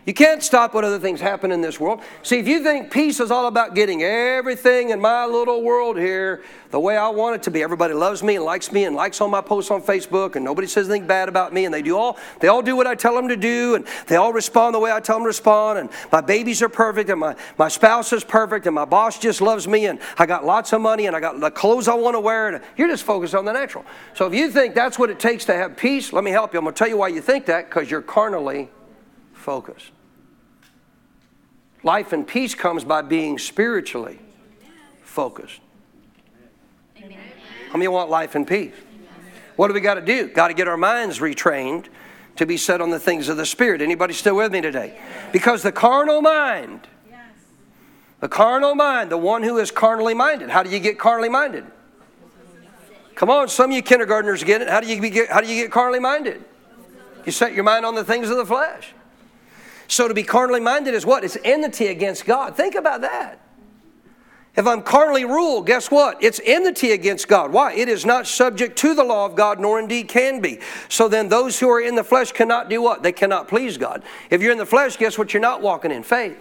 [0.06, 2.02] You can't stop what other things happen in this world.
[2.24, 6.44] See, if you think peace is all about getting everything in my little world here
[6.72, 9.22] the way I want it to be, everybody loves me and likes me and likes
[9.22, 11.98] all my posts on Facebook, and nobody says anything bad about me, and they do
[11.98, 14.80] all they all do what I tell them to do, and they all respond the
[14.80, 18.12] way I tell them to respond, and my babies are perfect, and my, my spouse
[18.14, 21.16] is perfect, and my boss just loves me, and I got lots of money, and
[21.16, 23.86] I got the clothes I want to wear, and you're just focused on the natural.
[24.16, 26.60] So if you think that's what it takes to have peace, let me help you.
[26.60, 28.70] I'm going to tell you why you think that, because you're carnally
[29.42, 29.92] focus.
[31.84, 34.20] Life and peace comes by being spiritually
[35.04, 35.60] focused.
[37.72, 38.74] How many want life and peace?
[39.56, 40.28] What do we got to do?
[40.28, 41.86] Got to get our minds retrained
[42.36, 43.82] to be set on the things of the Spirit.
[43.82, 45.00] Anybody still with me today?
[45.32, 46.88] Because the carnal mind,
[48.20, 50.50] the carnal mind, the one who is carnally minded.
[50.50, 51.66] How do you get carnally minded?
[53.16, 54.70] Come on, some of you kindergartners get it.
[54.70, 56.44] How do you get, how do you get carnally minded?
[57.26, 58.94] You set your mind on the things of the flesh.
[59.92, 61.26] So to be carnally minded is what?
[61.26, 62.56] It's enmity against God.
[62.56, 63.42] Think about that.
[64.56, 66.24] If I'm carnally ruled, guess what?
[66.24, 67.52] It's enmity against God.
[67.52, 67.74] Why?
[67.74, 70.60] It is not subject to the law of God, nor indeed can be.
[70.88, 73.04] So then those who are in the flesh cannot do what?
[73.04, 74.04] They cannot please God.
[74.30, 75.34] If you're in the flesh, guess what?
[75.34, 76.40] You're not walking in faith.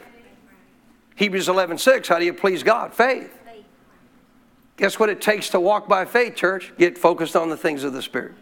[1.16, 2.94] Hebrews 11 6, how do you please God?
[2.94, 3.36] Faith.
[4.76, 6.72] Guess what it takes to walk by faith, church?
[6.78, 8.34] Get focused on the things of the Spirit.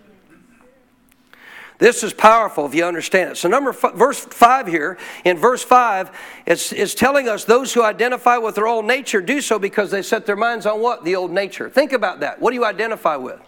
[1.78, 3.36] This is powerful if you understand it.
[3.36, 6.10] So, number f- verse five here in verse five,
[6.44, 10.02] it's, it's telling us those who identify with their old nature do so because they
[10.02, 11.70] set their minds on what the old nature.
[11.70, 12.40] Think about that.
[12.40, 13.40] What do you identify with?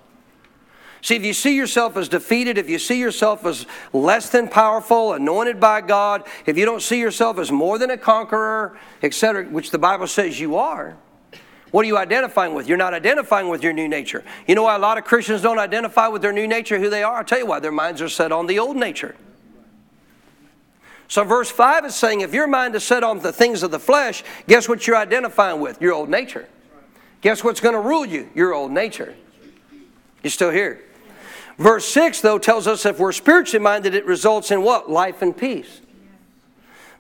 [1.02, 5.14] See, if you see yourself as defeated, if you see yourself as less than powerful,
[5.14, 9.70] anointed by God, if you don't see yourself as more than a conqueror, etc., which
[9.70, 10.96] the Bible says you are,
[11.70, 12.68] what are you identifying with?
[12.68, 14.24] You're not identifying with your new nature.
[14.46, 17.02] You know why a lot of Christians don't identify with their new nature, who they
[17.02, 17.18] are?
[17.18, 17.60] I'll tell you why.
[17.60, 19.14] Their minds are set on the old nature.
[21.06, 23.80] So, verse 5 is saying if your mind is set on the things of the
[23.80, 25.80] flesh, guess what you're identifying with?
[25.82, 26.48] Your old nature.
[27.20, 28.30] Guess what's going to rule you?
[28.34, 29.14] Your old nature.
[30.22, 30.82] You're still here?
[31.58, 34.90] Verse 6, though, tells us if we're spiritually minded, it results in what?
[34.90, 35.80] Life and peace.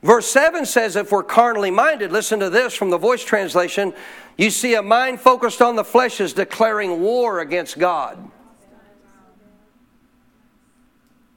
[0.02, 3.92] Verse 7 says if we're carnally minded, listen to this from the voice translation,
[4.38, 8.30] you see a mind focused on the flesh is declaring war against God.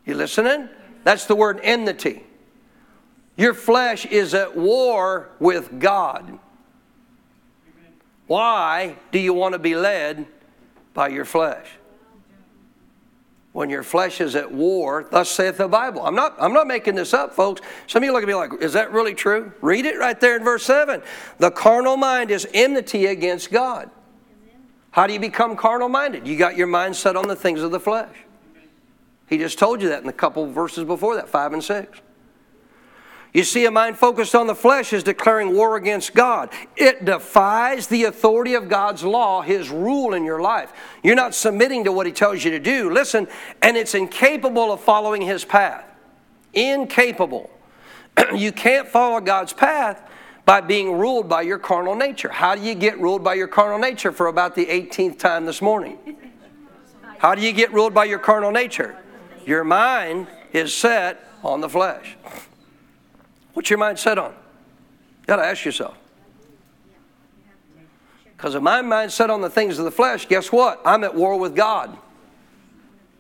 [0.06, 0.70] You listening?
[1.04, 2.24] That's the word enmity.
[3.36, 6.40] Your flesh is at war with God.
[8.28, 10.26] Why do you want to be led
[10.94, 11.68] by your flesh?
[13.54, 16.04] When your flesh is at war, thus saith the Bible.
[16.06, 17.62] I'm not, I'm not making this up, folks.
[17.88, 19.54] Some of you look at me like, is that really true?
[19.62, 21.02] Read it right there in verse 7.
[21.38, 23.92] The carnal mind is enmity against God.
[24.90, 26.28] How do you become carnal minded?
[26.28, 28.16] You got your mind set on the things of the flesh.
[29.28, 32.02] He just told you that in a couple verses before that, 5 and 6.
[33.34, 36.52] You see, a mind focused on the flesh is declaring war against God.
[36.76, 40.72] It defies the authority of God's law, His rule in your life.
[41.02, 42.92] You're not submitting to what He tells you to do.
[42.92, 43.28] Listen,
[43.64, 45.84] and it's incapable of following His path.
[46.54, 47.50] Incapable.
[48.36, 50.08] you can't follow God's path
[50.46, 52.30] by being ruled by your carnal nature.
[52.30, 55.60] How do you get ruled by your carnal nature for about the 18th time this
[55.60, 55.98] morning?
[57.18, 58.96] How do you get ruled by your carnal nature?
[59.44, 62.16] Your mind is set on the flesh.
[63.54, 64.32] What's your mind set on?
[64.32, 65.98] You got to ask yourself.
[68.36, 70.82] Because if my mind's set on the things of the flesh, guess what?
[70.84, 71.98] I'm at war with God.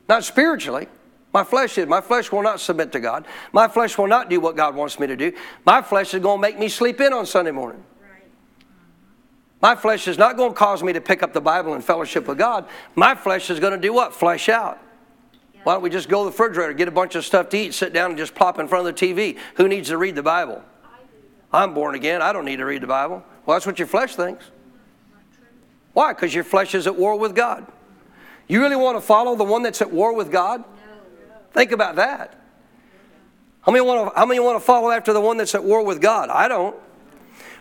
[0.09, 0.87] Not spiritually.
[1.33, 1.87] My flesh is.
[1.87, 3.25] My flesh will not submit to God.
[3.53, 5.31] My flesh will not do what God wants me to do.
[5.65, 7.83] My flesh is going to make me sleep in on Sunday morning.
[9.61, 12.27] My flesh is not going to cause me to pick up the Bible and fellowship
[12.27, 12.67] with God.
[12.95, 14.13] My flesh is going to do what?
[14.13, 14.77] Flesh out.
[15.63, 17.73] Why don't we just go to the refrigerator, get a bunch of stuff to eat,
[17.73, 19.37] sit down and just plop in front of the TV?
[19.55, 20.61] Who needs to read the Bible?
[21.51, 22.21] I'm born again.
[22.21, 23.23] I don't need to read the Bible.
[23.45, 24.45] Well, that's what your flesh thinks.
[25.93, 26.11] Why?
[26.11, 27.65] Because your flesh is at war with God.
[28.47, 30.63] You really want to follow the one that's at war with God?
[31.53, 32.39] Think about that.
[33.61, 35.85] How many, want to, how many want to follow after the one that's at war
[35.85, 36.29] with God?
[36.29, 36.75] I don't.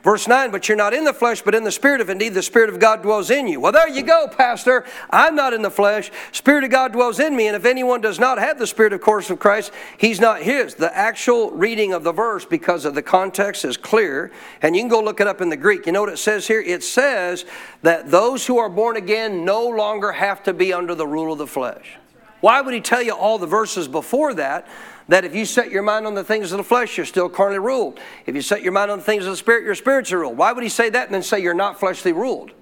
[0.03, 2.43] Verse 9, but you're not in the flesh, but in the Spirit, if indeed the
[2.43, 3.61] Spirit of God dwells in you.
[3.61, 4.85] Well, there you go, Pastor.
[5.11, 6.11] I'm not in the flesh.
[6.33, 9.01] Spirit of God dwells in me, and if anyone does not have the Spirit, of
[9.01, 10.75] course, of Christ, he's not his.
[10.75, 14.89] The actual reading of the verse, because of the context, is clear, and you can
[14.89, 15.87] go look it up in the Greek.
[15.87, 16.61] You know what it says here?
[16.61, 17.45] It says
[17.83, 21.39] that those who are born again no longer have to be under the rule of
[21.39, 21.99] the flesh.
[22.41, 24.67] Why would he tell you all the verses before that?
[25.09, 27.59] That if you set your mind on the things of the flesh, you're still carnally
[27.59, 27.99] ruled.
[28.27, 30.37] If you set your mind on the things of the spirit, you're spiritually ruled.
[30.37, 32.53] Why would he say that and then say you're not fleshly ruled?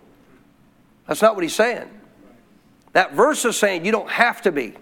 [1.07, 1.88] That's not what he's saying.
[2.92, 4.74] That verse is saying you don't have to be.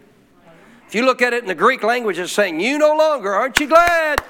[0.87, 3.61] If you look at it in the Greek language, it's saying you no longer, aren't
[3.61, 4.23] you glad?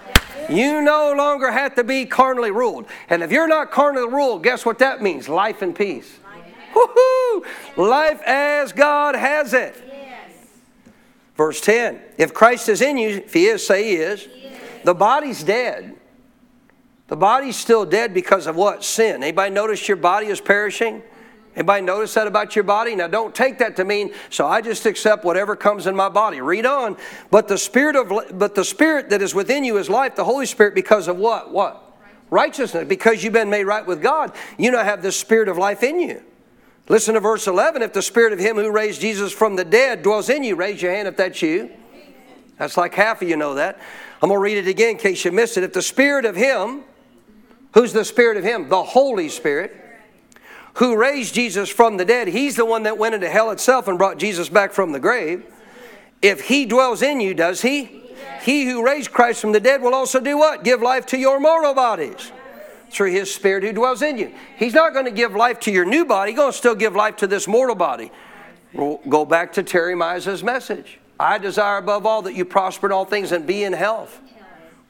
[0.48, 2.86] You no longer have to be carnally ruled.
[3.10, 5.28] And if you're not carnally ruled, guess what that means?
[5.28, 6.18] Life and peace.
[6.72, 7.44] Woohoo!
[7.76, 9.76] Life as God has it.
[11.38, 14.84] Verse 10 If Christ is in you, if he is, say he is, he is.
[14.84, 15.94] the body's dead.
[17.06, 18.84] The body's still dead because of what?
[18.84, 19.22] Sin.
[19.22, 21.02] Anybody notice your body is perishing?
[21.56, 22.94] Anybody notice that about your body?
[22.94, 26.42] Now don't take that to mean so I just accept whatever comes in my body.
[26.42, 26.98] Read on.
[27.30, 30.44] But the spirit of but the spirit that is within you is life, the Holy
[30.44, 31.50] Spirit because of what?
[31.50, 31.82] What?
[32.30, 32.86] Righteousness.
[32.86, 35.98] Because you've been made right with God, you now have the spirit of life in
[36.00, 36.22] you.
[36.88, 37.82] Listen to verse 11.
[37.82, 40.80] If the spirit of him who raised Jesus from the dead dwells in you, raise
[40.80, 41.70] your hand if that's you.
[42.56, 43.78] That's like half of you know that.
[44.22, 45.64] I'm going to read it again in case you missed it.
[45.64, 46.82] If the Spirit of Him,
[47.74, 48.68] who's the Spirit of Him?
[48.68, 49.76] The Holy Spirit,
[50.74, 53.98] who raised Jesus from the dead, He's the one that went into hell itself and
[53.98, 55.44] brought Jesus back from the grave.
[56.22, 58.02] If He dwells in you, does He?
[58.42, 60.64] He who raised Christ from the dead will also do what?
[60.64, 62.32] Give life to your mortal bodies
[62.90, 64.32] through His Spirit who dwells in you.
[64.56, 66.94] He's not going to give life to your new body, He's going to still give
[66.94, 68.10] life to this mortal body.
[68.72, 70.98] We'll go back to Terry Mize's message.
[71.18, 74.20] I desire above all that you prosper in all things and be in health.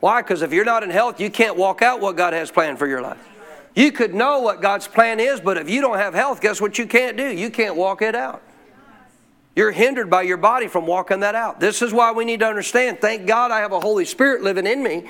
[0.00, 0.22] Why?
[0.22, 2.86] Because if you're not in health, you can't walk out what God has planned for
[2.86, 3.18] your life.
[3.74, 6.78] You could know what God's plan is, but if you don't have health, guess what
[6.78, 7.28] you can't do?
[7.28, 8.42] You can't walk it out.
[9.54, 11.58] You're hindered by your body from walking that out.
[11.58, 14.66] This is why we need to understand thank God I have a Holy Spirit living
[14.66, 15.08] in me.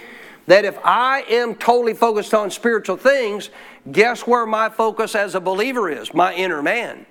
[0.49, 3.51] That if I am totally focused on spiritual things,
[3.93, 6.15] guess where my focus as a believer is?
[6.15, 7.05] My inner man.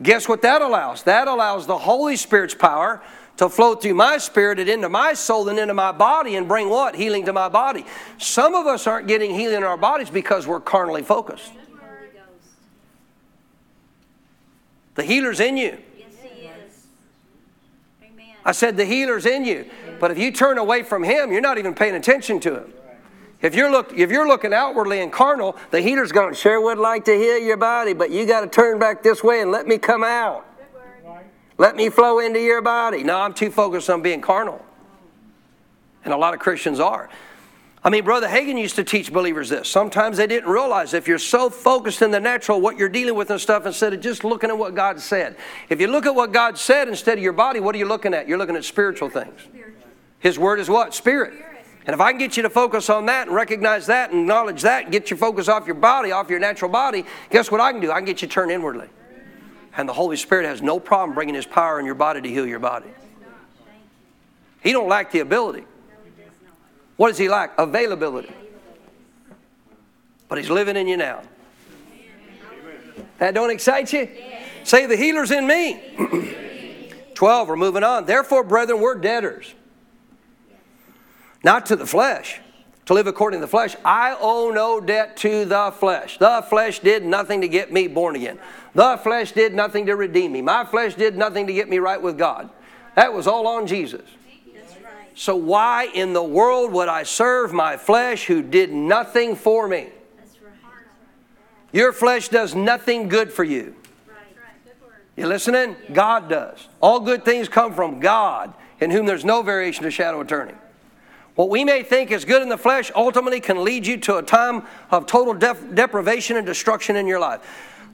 [0.00, 1.02] Guess what that allows?
[1.02, 3.02] That allows the Holy Spirit's power
[3.38, 6.68] to flow through my spirit and into my soul and into my body and bring
[6.68, 6.94] what?
[6.94, 7.84] Healing to my body.
[8.18, 11.50] Some of us aren't getting healing in our bodies because we're carnally focused.
[14.94, 15.76] The healer's in you.
[18.44, 19.68] I said the healer's in you.
[20.00, 22.72] But if you turn away from him, you're not even paying attention to him.
[23.42, 27.04] If you're, look, if you're looking outwardly and carnal, the healer's going, sure would like
[27.06, 29.78] to heal your body, but you got to turn back this way and let me
[29.78, 30.46] come out.
[31.56, 33.02] Let me flow into your body.
[33.02, 34.64] No, I'm too focused on being carnal.
[36.04, 37.10] And a lot of Christians are.
[37.82, 39.68] I mean, Brother Hagin used to teach believers this.
[39.68, 43.30] Sometimes they didn't realize if you're so focused in the natural, what you're dealing with
[43.30, 45.36] and stuff, instead of just looking at what God said.
[45.70, 48.12] If you look at what God said instead of your body, what are you looking
[48.12, 48.28] at?
[48.28, 49.40] You're looking at spiritual things.
[50.20, 50.94] His word is what?
[50.94, 51.34] Spirit.
[51.86, 54.62] And if I can get you to focus on that and recognize that and acknowledge
[54.62, 57.72] that and get your focus off your body, off your natural body, guess what I
[57.72, 57.90] can do?
[57.90, 58.88] I can get you turned inwardly.
[59.76, 62.46] And the Holy Spirit has no problem bringing His power in your body to heal
[62.46, 62.90] your body.
[64.62, 65.64] He don't lack the ability.
[66.96, 67.58] What does He lack?
[67.58, 68.32] Availability.
[70.28, 71.22] But He's living in you now.
[73.18, 74.08] That don't excite you?
[74.64, 76.94] Say, the healer's in me.
[77.14, 78.04] 12, we're moving on.
[78.04, 79.54] Therefore, brethren, we're debtors.
[81.42, 82.40] Not to the flesh
[82.86, 83.76] to live according to the flesh.
[83.84, 86.18] I owe no debt to the flesh.
[86.18, 88.38] The flesh did nothing to get me born again.
[88.74, 90.42] The flesh did nothing to redeem me.
[90.42, 92.50] My flesh did nothing to get me right with God.
[92.96, 94.02] That was all on Jesus.
[95.14, 99.90] So, why in the world would I serve my flesh who did nothing for me?
[101.72, 103.76] Your flesh does nothing good for you.
[105.16, 105.76] You listening?
[105.92, 106.66] God does.
[106.80, 110.56] All good things come from God, in whom there's no variation or shadow of turning.
[111.40, 114.22] What we may think is good in the flesh ultimately can lead you to a
[114.22, 117.40] time of total def- deprivation and destruction in your life.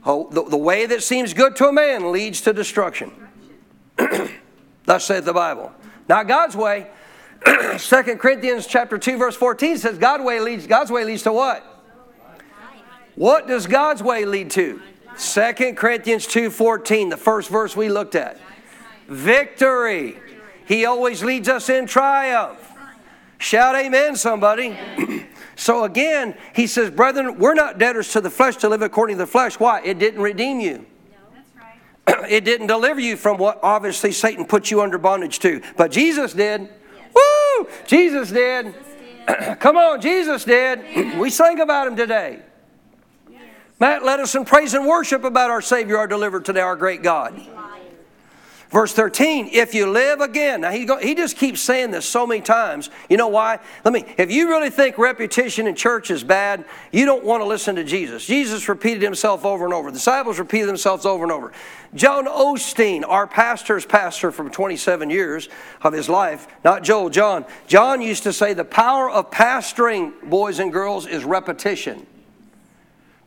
[0.05, 3.09] Oh, the, the way that seems good to a man leads to destruction.
[4.83, 5.71] Thus saith the Bible.
[6.09, 6.87] Not God's way.
[7.45, 11.63] 2 Corinthians chapter 2 verse 14 says God's way leads God's way leads to what?
[13.15, 14.81] What does God's way lead to?
[15.17, 18.41] 2 Corinthians 2:14, the first verse we looked at.
[19.07, 20.19] Victory.
[20.65, 22.66] He always leads us in triumph.
[23.37, 24.77] Shout amen, somebody.
[25.55, 29.23] so again, he says, Brethren, we're not debtors to the flesh to live according to
[29.23, 29.59] the flesh.
[29.59, 29.81] Why?
[29.81, 30.85] It didn't redeem you.
[32.29, 35.61] it didn't deliver you from what obviously Satan put you under bondage to.
[35.75, 36.61] But Jesus did.
[36.95, 37.13] Yes.
[37.13, 37.67] Woo!
[37.85, 38.65] Jesus did.
[38.67, 38.81] Jesus
[39.27, 39.59] did.
[39.59, 41.17] Come on, Jesus did.
[41.19, 42.39] we sang about him today.
[43.29, 43.41] Yes.
[43.79, 47.03] Matt led us in praise and worship about our Savior, our deliverer today, our great
[47.03, 47.39] God.
[48.69, 50.61] Verse 13, if you live again.
[50.61, 52.89] Now, he, go, he just keeps saying this so many times.
[53.09, 53.59] You know why?
[53.85, 57.45] Let me, if you really think repetition in church is bad, you don't want to
[57.45, 58.25] listen to Jesus.
[58.25, 59.89] Jesus repeated himself over and over.
[59.89, 61.53] The disciples repeated themselves over and over.
[61.95, 65.47] John Osteen, our pastor's pastor from 27 years
[65.81, 67.45] of his life, not Joel, John.
[67.67, 72.05] John used to say the power of pastoring boys and girls is repetition.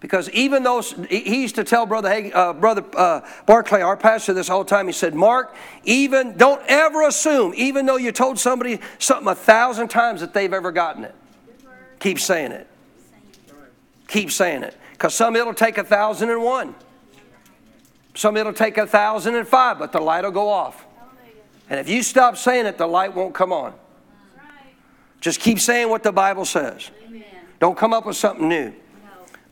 [0.01, 4.33] Because even though he used to tell Brother, Hag, uh, Brother uh, Barclay, our pastor,
[4.33, 8.81] this whole time, he said, Mark, even don't ever assume, even though you told somebody
[8.99, 11.15] something a thousand times that they've ever gotten it.
[11.99, 12.67] Keep saying it.
[14.09, 14.75] Keep saying it.
[14.93, 16.75] Because some it'll take a thousand and one.
[18.15, 20.87] Some it'll take a thousand and five, but the light will go off.
[21.69, 23.75] And if you stop saying it, the light won't come on.
[25.21, 26.91] Just keep saying what the Bible says.
[27.61, 28.73] Don't come up with something new.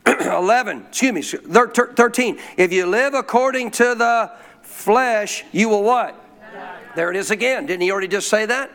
[0.21, 2.39] 11, excuse me, 13.
[2.57, 4.31] If you live according to the
[4.61, 6.15] flesh, you will what?
[6.95, 7.65] There it is again.
[7.65, 8.71] Didn't he already just say that?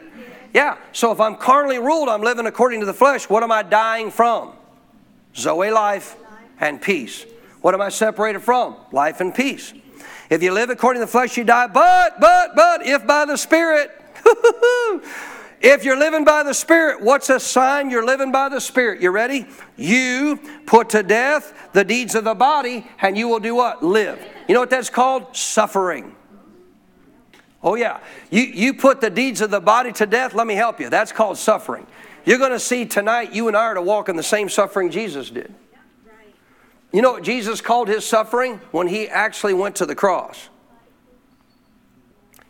[0.52, 0.76] Yeah.
[0.92, 3.28] So if I'm carnally ruled, I'm living according to the flesh.
[3.28, 4.52] What am I dying from?
[5.34, 6.16] Zoe life
[6.60, 7.26] and peace.
[7.60, 8.76] What am I separated from?
[8.92, 9.74] Life and peace.
[10.30, 11.66] If you live according to the flesh, you die.
[11.66, 13.90] But, but, but, if by the Spirit,
[15.66, 19.00] If you're living by the Spirit, what's a sign you're living by the Spirit?
[19.00, 19.46] You ready?
[19.78, 23.82] You put to death the deeds of the body, and you will do what?
[23.82, 24.20] Live.
[24.46, 25.34] You know what that's called?
[25.34, 26.14] Suffering.
[27.62, 28.00] Oh, yeah.
[28.30, 30.90] You, you put the deeds of the body to death, let me help you.
[30.90, 31.86] That's called suffering.
[32.26, 34.90] You're going to see tonight you and I are to walk in the same suffering
[34.90, 35.54] Jesus did.
[36.92, 38.60] You know what Jesus called his suffering?
[38.70, 40.50] When he actually went to the cross.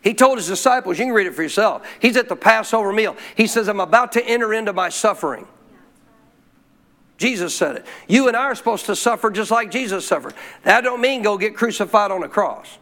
[0.05, 1.85] He told his disciples, you can read it for yourself.
[1.99, 3.17] He's at the Passover meal.
[3.35, 5.49] He says, I'm about to enter into my suffering.
[7.17, 7.87] Jesus said it.
[8.07, 10.35] You and I are supposed to suffer just like Jesus suffered.
[10.65, 12.79] That don't mean go get crucified on a cross.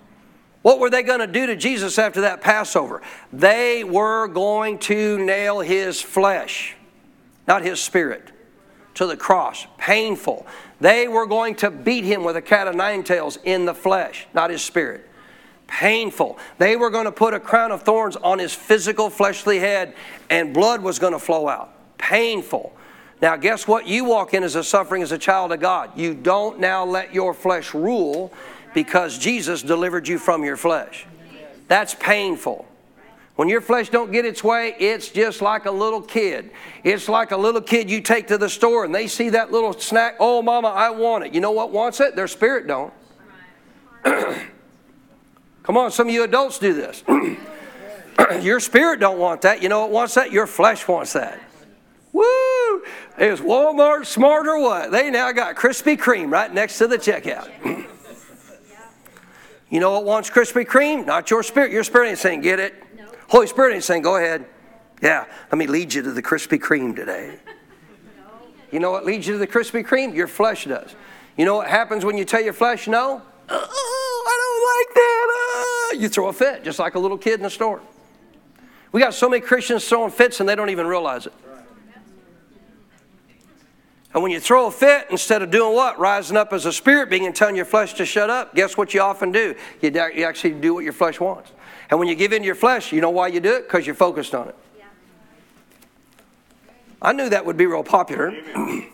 [0.62, 3.02] What were they going to do to Jesus after that Passover?
[3.32, 6.74] They were going to nail his flesh,
[7.46, 8.32] not his spirit,
[8.94, 9.66] to the cross.
[9.78, 10.44] Painful.
[10.80, 14.26] They were going to beat him with a cat of nine tails in the flesh,
[14.34, 15.08] not his spirit.
[15.72, 16.38] Painful.
[16.58, 19.94] They were going to put a crown of thorns on his physical fleshly head,
[20.28, 21.72] and blood was going to flow out.
[21.96, 22.76] Painful.
[23.22, 23.86] Now, guess what?
[23.86, 25.98] You walk in as a suffering as a child of God.
[25.98, 28.34] You don't now let your flesh rule
[28.74, 31.06] because Jesus delivered you from your flesh.
[31.68, 32.66] That's painful.
[33.36, 36.50] When your flesh don't get its way, it's just like a little kid.
[36.84, 39.72] It's like a little kid you take to the store and they see that little
[39.72, 40.16] snack.
[40.20, 41.32] Oh, mama, I want it.
[41.32, 42.14] You know what wants it?
[42.14, 42.92] Their spirit don't.
[45.62, 47.04] Come on, some of you adults do this.
[48.42, 49.62] your spirit don't want that.
[49.62, 50.32] You know what wants that?
[50.32, 51.40] Your flesh wants that.
[52.12, 52.82] Woo!
[53.18, 54.90] Is Walmart smart or what?
[54.90, 57.50] They now got Krispy Kreme right next to the checkout.
[59.72, 61.06] You know what wants Krispy Kreme?
[61.06, 61.72] Not your spirit.
[61.72, 62.74] Your spirit ain't saying, get it.
[62.94, 63.06] No.
[63.30, 64.44] Holy Spirit ain't saying, go ahead.
[65.00, 67.38] Yeah, let me lead you to the Krispy Kreme today.
[67.46, 67.52] No.
[68.70, 70.14] You know what leads you to the Krispy Kreme?
[70.14, 70.94] Your flesh does.
[71.38, 73.22] You know what happens when you tell your flesh no?
[73.48, 73.62] Don't
[74.62, 75.90] like that.
[75.92, 77.80] Uh, you throw a fit, just like a little kid in the store.
[78.92, 81.32] We got so many Christians throwing fits and they don't even realize it.
[84.14, 85.98] And when you throw a fit, instead of doing what?
[85.98, 88.92] Rising up as a spirit being and telling your flesh to shut up, guess what
[88.92, 89.54] you often do?
[89.80, 91.50] You, you actually do what your flesh wants.
[91.88, 93.66] And when you give in to your flesh, you know why you do it?
[93.66, 94.56] Because you're focused on it.
[97.00, 98.30] I knew that would be real popular.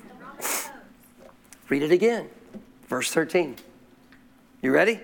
[1.68, 2.28] Read it again.
[2.86, 3.56] Verse 13.
[4.62, 5.00] You ready?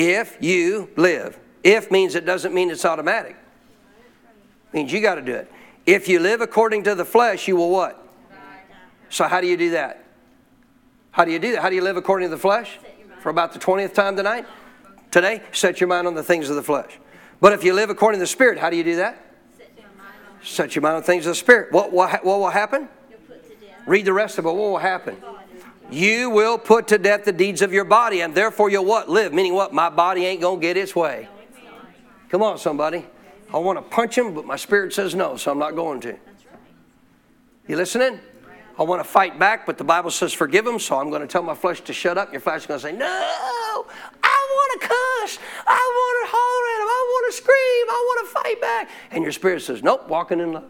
[0.00, 1.36] If you live.
[1.64, 3.34] If means it doesn't mean it's automatic.
[3.34, 5.50] It means you got to do it.
[5.86, 8.06] If you live according to the flesh, you will what?
[9.10, 10.04] So, how do you do that?
[11.10, 11.62] How do you do that?
[11.62, 12.78] How do you live according to the flesh?
[13.22, 14.46] For about the 20th time tonight?
[15.10, 16.96] Today, set your mind on the things of the flesh.
[17.40, 19.20] But if you live according to the Spirit, how do you do that?
[20.44, 21.72] Set your mind on the things of the Spirit.
[21.72, 22.88] What, what, what will happen?
[23.84, 24.48] Read the rest of it.
[24.48, 25.16] What will happen?
[25.90, 29.08] You will put to death the deeds of your body, and therefore you'll what?
[29.08, 29.32] Live.
[29.32, 29.72] Meaning what?
[29.72, 31.28] My body ain't going to get its way.
[32.28, 33.06] Come on, somebody.
[33.52, 36.16] I want to punch him, but my spirit says no, so I'm not going to.
[37.66, 38.20] You listening?
[38.78, 41.26] I want to fight back, but the Bible says forgive him, so I'm going to
[41.26, 42.32] tell my flesh to shut up.
[42.32, 45.38] Your flesh is going to say, No, I want to cuss.
[45.66, 46.88] I want to holler at him.
[46.88, 47.90] I want to scream.
[47.90, 48.90] I want to fight back.
[49.10, 50.64] And your spirit says, Nope, walking in love.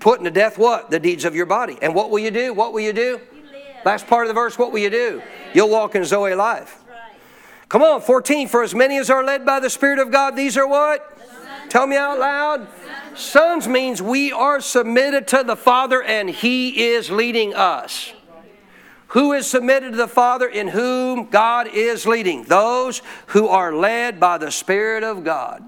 [0.00, 0.90] Putting to death what?
[0.90, 1.78] The deeds of your body.
[1.80, 2.52] And what will you do?
[2.52, 3.20] What will you do?
[3.32, 3.42] You
[3.84, 5.22] Last part of the verse, what will you do?
[5.54, 6.82] You'll walk in Zoe life.
[7.68, 8.48] Come on, 14.
[8.48, 11.06] For as many as are led by the Spirit of God, these are what?
[11.68, 12.66] Tell me out loud.
[13.14, 18.12] Sons means we are submitted to the Father and He is leading us.
[19.08, 22.44] Who is submitted to the Father in whom God is leading?
[22.44, 25.64] Those who are led by the Spirit of God.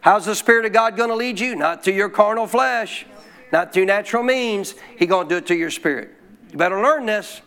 [0.00, 1.54] How's the Spirit of God going to lead you?
[1.54, 3.06] Not to your carnal flesh,
[3.52, 4.74] not through natural means.
[4.96, 6.10] He's going to do it through your spirit.
[6.50, 7.40] You better learn this.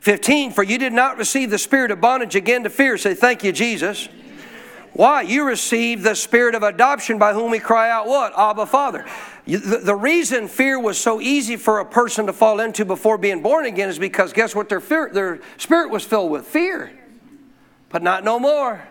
[0.00, 2.96] 15, for you did not receive the spirit of bondage again to fear.
[2.96, 4.08] Say, thank you, Jesus.
[4.92, 5.22] Why?
[5.22, 8.32] You received the spirit of adoption by whom we cry out, what?
[8.36, 9.06] Abba, Father.
[9.46, 13.66] The, reason fear was so easy for a person to fall into before being born
[13.66, 16.46] again is because guess what their, fear, their spirit was filled with?
[16.46, 16.92] Fear.
[17.90, 18.82] But not no more.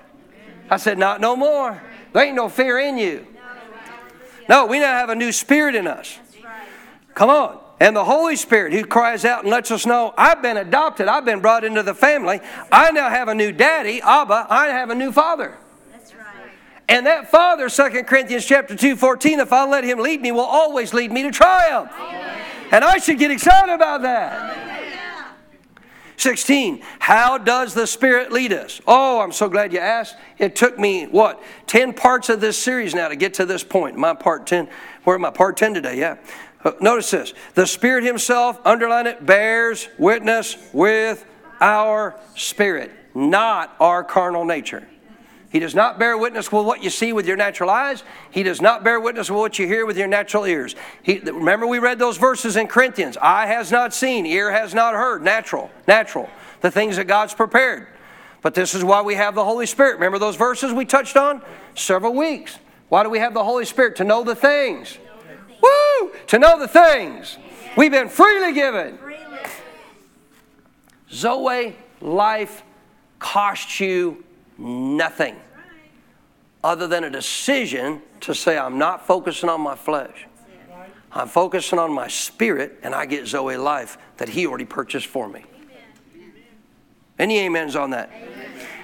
[0.70, 1.82] I said, not no more.
[2.14, 3.26] There ain't no fear in you.
[4.50, 6.20] No, we now have a new spirit in us.
[7.14, 7.60] Come on.
[7.80, 11.24] And the Holy Spirit who cries out and lets us know, I've been adopted, I've
[11.24, 12.42] been brought into the family.
[12.72, 15.56] I now have a new daddy, Abba, I have a new father.
[16.90, 20.40] And that Father, 2 Corinthians chapter 2, 14, if I let him lead me, will
[20.42, 21.92] always lead me to triumph.
[21.96, 22.42] Amen.
[22.72, 24.34] And I should get excited about that.
[24.34, 24.69] Amen.
[26.20, 28.82] 16, how does the Spirit lead us?
[28.86, 30.18] Oh, I'm so glad you asked.
[30.38, 33.96] It took me, what, 10 parts of this series now to get to this point.
[33.96, 34.68] My part 10,
[35.06, 35.32] where am I?
[35.32, 36.18] Part 10 today, yeah.
[36.64, 37.34] Uh, notice this.
[37.54, 41.26] The Spirit Himself, underline it, bears witness with
[41.62, 44.86] our spirit, not our carnal nature.
[45.50, 48.04] He does not bear witness with what you see with your natural eyes.
[48.30, 50.76] He does not bear witness with what you hear with your natural ears.
[51.02, 54.94] He, remember, we read those verses in Corinthians eye has not seen, ear has not
[54.94, 55.24] heard.
[55.24, 56.30] Natural, natural.
[56.62, 57.88] The things that God's prepared.
[58.42, 59.96] But this is why we have the Holy Spirit.
[59.96, 61.42] Remember those verses we touched on?
[61.76, 62.60] Several weeks.
[62.90, 63.96] Why do we have the Holy Spirit?
[63.98, 64.98] To know the things.
[65.62, 66.12] Woo!
[66.28, 67.38] To know the things.
[67.76, 68.98] We've been freely given.
[71.12, 72.64] Zoe life
[73.18, 74.24] costs you
[74.60, 75.36] nothing
[76.64, 80.28] other than a decision to say, I'm not focusing on my flesh.
[81.12, 85.28] I'm focusing on my spirit, and I get Zoe life that He already purchased for
[85.28, 85.44] me.
[87.18, 88.12] Any amens on that?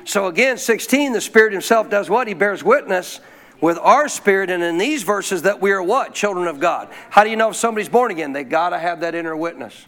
[0.05, 2.27] So again, 16, the Spirit Himself does what?
[2.27, 3.19] He bears witness
[3.61, 6.13] with our spirit, and in these verses, that we are what?
[6.13, 6.89] Children of God.
[7.09, 8.33] How do you know if somebody's born again?
[8.33, 9.85] They got to have that inner witness.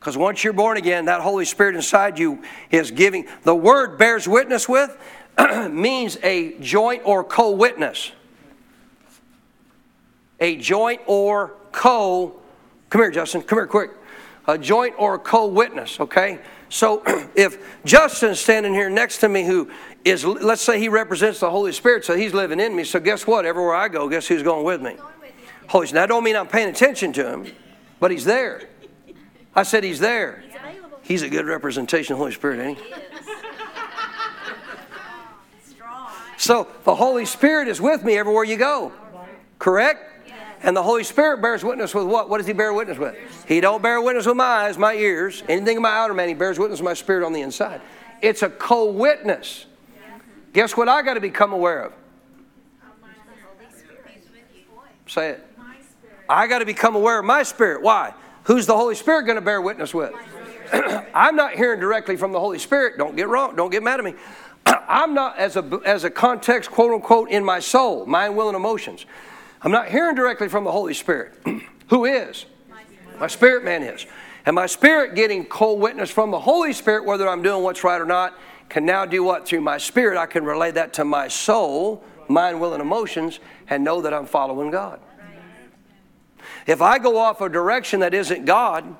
[0.00, 3.28] Because once you're born again, that Holy Spirit inside you is giving.
[3.42, 4.96] The word bears witness with
[5.70, 8.10] means a joint or co witness.
[10.40, 12.34] A joint or co.
[12.88, 13.42] Come here, Justin.
[13.42, 13.90] Come here quick.
[14.48, 16.40] A joint or co witness, okay?
[16.70, 17.02] So
[17.34, 19.70] if Justin's standing here next to me, who
[20.02, 22.84] is, let's say he represents the Holy Spirit, so he's living in me.
[22.84, 23.44] So guess what?
[23.44, 24.96] Everywhere I go, guess who's going with me?
[25.68, 26.00] Holy Spirit.
[26.00, 27.52] Now, I don't mean I'm paying attention to him,
[28.00, 28.69] but he's there.
[29.54, 30.42] I said he's there.
[31.02, 32.94] He's a good representation of the Holy Spirit, ain't he?
[35.68, 36.08] Strong.
[36.36, 38.92] So the Holy Spirit is with me everywhere you go.
[39.58, 40.06] Correct?
[40.62, 42.28] And the Holy Spirit bears witness with what?
[42.28, 43.16] What does He bear witness with?
[43.48, 46.28] He don't bear witness with my eyes, my ears, anything in my outer man.
[46.28, 47.80] He bears witness with my spirit on the inside.
[48.20, 49.64] It's a co-witness.
[50.52, 51.92] Guess what I got to become aware of?
[55.06, 55.46] Say it.
[56.28, 57.82] I got to become aware of my spirit.
[57.82, 58.12] Why?
[58.50, 60.12] Who's the Holy Spirit going to bear witness with?
[61.14, 62.98] I'm not hearing directly from the Holy Spirit.
[62.98, 63.54] Don't get wrong.
[63.54, 64.14] Don't get mad at me.
[64.66, 68.56] I'm not as a as a context, quote unquote, in my soul, mind, will, and
[68.56, 69.06] emotions.
[69.62, 71.34] I'm not hearing directly from the Holy Spirit.
[71.90, 72.46] Who is?
[73.20, 74.04] My spirit man is.
[74.44, 78.04] And my spirit getting co-witness from the Holy Spirit, whether I'm doing what's right or
[78.04, 78.36] not,
[78.68, 79.46] can now do what?
[79.46, 83.38] Through my spirit, I can relay that to my soul, mind, will, and emotions,
[83.68, 84.98] and know that I'm following God.
[86.66, 88.96] If I go off a direction that isn't God,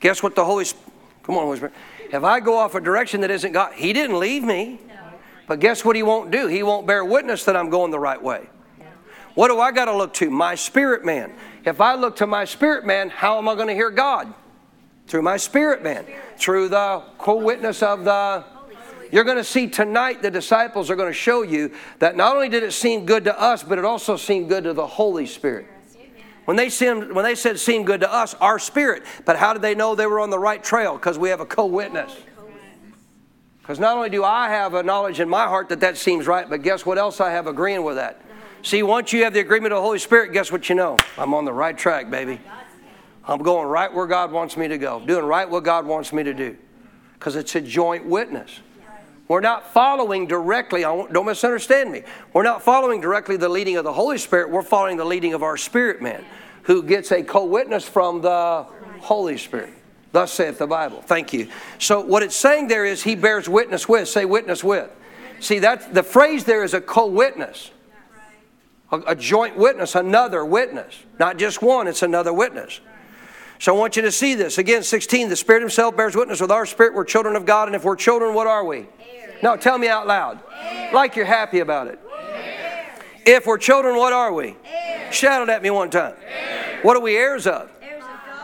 [0.00, 0.92] guess what the Holy Spirit,
[1.22, 1.74] come on, Holy Spirit.
[2.12, 4.80] If I go off a direction that isn't God, He didn't leave me.
[5.46, 6.46] But guess what He won't do?
[6.46, 8.48] He won't bear witness that I'm going the right way.
[9.34, 10.30] What do I got to look to?
[10.30, 11.32] My spirit man.
[11.64, 14.32] If I look to my spirit man, how am I going to hear God?
[15.06, 16.04] Through my spirit man.
[16.36, 18.44] Through the co witness of the.
[19.10, 22.48] You're going to see tonight the disciples are going to show you that not only
[22.48, 25.66] did it seem good to us, but it also seemed good to the Holy Spirit.
[26.44, 29.04] When they, seemed, when they said seemed good to us, our spirit.
[29.24, 30.94] But how did they know they were on the right trail?
[30.94, 32.14] Because we have a co witness.
[33.60, 36.50] Because not only do I have a knowledge in my heart that that seems right,
[36.50, 38.20] but guess what else I have agreeing with that?
[38.62, 40.96] See, once you have the agreement of the Holy Spirit, guess what you know?
[41.16, 42.40] I'm on the right track, baby.
[43.24, 46.24] I'm going right where God wants me to go, doing right what God wants me
[46.24, 46.56] to do.
[47.14, 48.60] Because it's a joint witness.
[49.28, 52.02] We're not following directly, don't misunderstand me.
[52.32, 54.50] We're not following directly the leading of the Holy Spirit.
[54.50, 56.24] We're following the leading of our spirit man,
[56.64, 58.66] who gets a co witness from the
[59.00, 59.72] Holy Spirit.
[60.12, 61.00] Thus saith the Bible.
[61.00, 61.48] Thank you.
[61.78, 64.08] So, what it's saying there is, He bears witness with.
[64.08, 64.90] Say, witness with.
[65.40, 67.70] See, that the phrase there is a co witness,
[68.90, 70.94] a, a joint witness, another witness.
[71.18, 72.80] Not just one, it's another witness.
[73.62, 74.58] So I want you to see this.
[74.58, 76.94] Again, 16, the Spirit Himself bears witness with our spirit.
[76.94, 78.88] We're children of God, and if we're children, what are we?
[79.40, 80.40] No, tell me out loud.
[80.92, 82.00] Like you're happy about it.
[83.24, 84.56] If we're children, what are we?
[85.12, 86.16] Shout it at me one time.
[86.82, 87.70] What are we heirs of?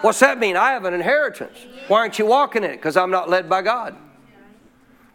[0.03, 0.57] What's that mean?
[0.57, 1.67] I have an inheritance.
[1.89, 2.77] Why aren't you walking in it?
[2.77, 3.97] Because I'm not led by God.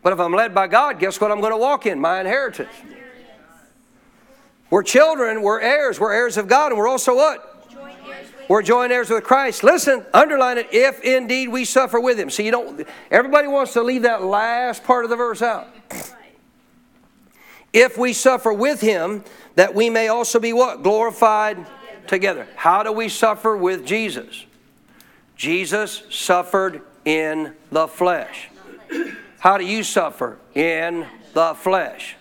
[0.01, 1.97] But if I'm led by God, guess what I'm going to walk in?
[1.97, 2.75] My inheritance.
[4.69, 7.52] We're children, we're heirs, we're heirs of God, and we're also what?
[8.53, 9.63] We're joint heirs with Christ.
[9.63, 10.67] Listen, underline it.
[10.71, 12.29] If indeed we suffer with Him.
[12.29, 12.87] See, you don't.
[13.09, 15.67] Everybody wants to leave that last part of the verse out.
[17.73, 19.23] If we suffer with Him,
[19.55, 21.65] that we may also be what glorified
[22.05, 22.47] together.
[22.55, 24.45] How do we suffer with Jesus?
[25.35, 28.51] Jesus suffered in the flesh.
[29.39, 32.17] How do you suffer in the flesh?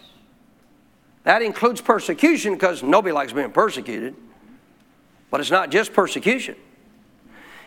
[1.24, 4.16] That includes persecution because nobody likes being persecuted.
[5.32, 6.56] But it's not just persecution.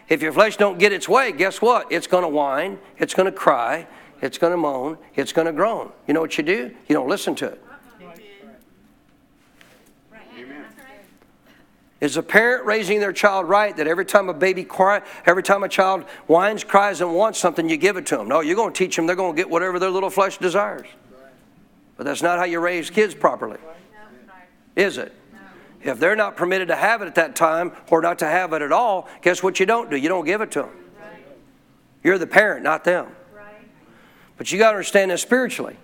[0.07, 1.91] If your flesh don't get its way, guess what?
[1.91, 3.87] It's going to whine, it's going to cry,
[4.21, 5.91] it's going to moan, it's going to groan.
[6.07, 6.71] You know what you do?
[6.87, 7.61] You don't listen to it.
[12.01, 15.63] Is a parent raising their child right that every time a baby cry, every time
[15.63, 18.27] a child whines, cries, and wants something, you give it to them?
[18.27, 20.87] No, you're going to teach them they're going to get whatever their little flesh desires.
[21.97, 23.57] But that's not how you raise kids properly.
[24.75, 25.13] Is it?
[25.85, 28.63] If they're not permitted to have it at that time or not to have it
[28.63, 29.95] at all, guess what you don't do?
[29.95, 30.71] You don't give it to them.
[32.03, 33.07] You're the parent, not them.
[34.37, 35.77] But you got to understand this spiritually.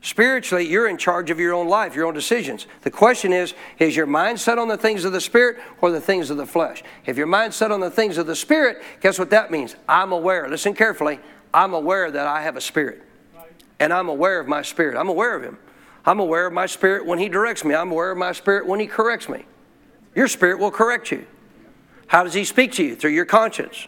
[0.00, 2.66] Spiritually, you're in charge of your own life, your own decisions.
[2.80, 6.00] The question is is your mind set on the things of the Spirit or the
[6.00, 6.82] things of the flesh?
[7.04, 9.76] If your mind's set on the things of the Spirit, guess what that means?
[9.86, 10.48] I'm aware.
[10.48, 11.20] Listen carefully.
[11.52, 13.02] I'm aware that I have a spirit.
[13.78, 14.96] And I'm aware of my spirit.
[14.96, 15.58] I'm aware of Him.
[16.04, 17.74] I'm aware of my spirit when He directs me.
[17.74, 19.44] I'm aware of my spirit when He corrects me.
[20.14, 21.26] Your spirit will correct you.
[22.08, 22.96] How does He speak to you?
[22.96, 23.86] Through your conscience.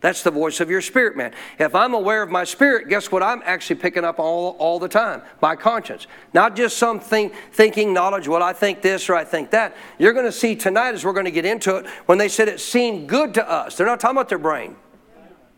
[0.00, 1.32] That's the voice of your spirit, man.
[1.60, 4.88] If I'm aware of my spirit, guess what I'm actually picking up all, all the
[4.88, 5.22] time?
[5.40, 6.08] My conscience.
[6.34, 9.76] Not just some think, thinking knowledge, well, I think this or I think that.
[10.00, 12.48] You're going to see tonight as we're going to get into it, when they said
[12.48, 13.76] it seemed good to us.
[13.76, 14.74] They're not talking about their brain,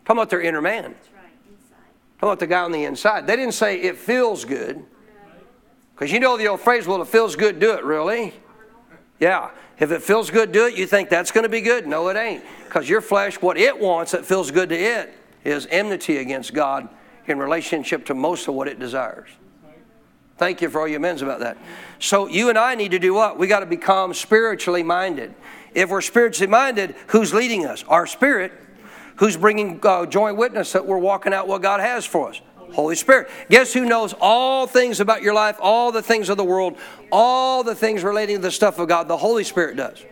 [0.05, 0.93] talking about their inner man.
[2.19, 3.25] Talking about the guy on the inside.
[3.25, 4.85] They didn't say it feels good.
[5.95, 8.33] Because you know the old phrase, well, it feels good, do it, really?
[9.19, 9.49] Yeah.
[9.79, 10.75] If it feels good, do it.
[10.75, 11.87] You think that's going to be good?
[11.87, 12.43] No, it ain't.
[12.65, 16.89] Because your flesh, what it wants that feels good to it, is enmity against God
[17.27, 19.29] in relationship to most of what it desires.
[20.37, 21.57] Thank you for all your amens about that.
[21.99, 23.39] So you and I need to do what?
[23.39, 25.33] We got to become spiritually minded.
[25.73, 27.83] If we're spiritually minded, who's leading us?
[27.87, 28.51] Our spirit.
[29.17, 32.41] Who's bringing uh, joint witness that we're walking out what God has for us?
[32.73, 33.29] Holy Spirit.
[33.49, 36.77] Guess who knows all things about your life, all the things of the world,
[37.11, 39.07] all the things relating to the stuff of God?
[39.07, 40.03] The Holy Spirit does.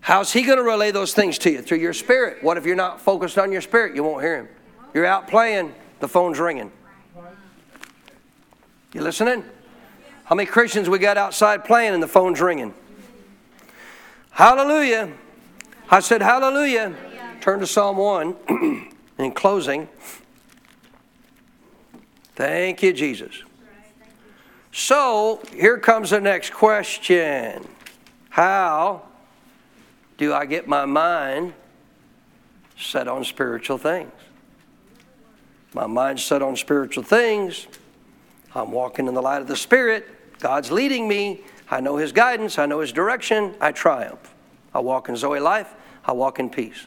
[0.00, 1.62] How's He going to relay those things to you?
[1.62, 2.42] Through your spirit.
[2.42, 3.94] What if you're not focused on your spirit?
[3.94, 4.48] You won't hear Him.
[4.94, 6.72] You're out playing, the phone's ringing.
[8.92, 9.44] You listening?
[10.24, 12.74] How many Christians we got outside playing and the phone's ringing?
[14.30, 15.12] Hallelujah.
[15.90, 16.94] I said, Hallelujah.
[17.40, 18.36] Turn to Psalm 1
[19.18, 19.88] in closing.
[22.40, 23.42] Thank you, Jesus.
[24.72, 27.68] So here comes the next question
[28.30, 29.02] How
[30.16, 31.52] do I get my mind
[32.78, 34.10] set on spiritual things?
[35.74, 37.66] My mind's set on spiritual things.
[38.54, 40.08] I'm walking in the light of the Spirit.
[40.38, 41.42] God's leading me.
[41.70, 42.58] I know His guidance.
[42.58, 43.54] I know His direction.
[43.60, 44.32] I triumph.
[44.72, 45.74] I walk in Zoe life.
[46.06, 46.86] I walk in peace.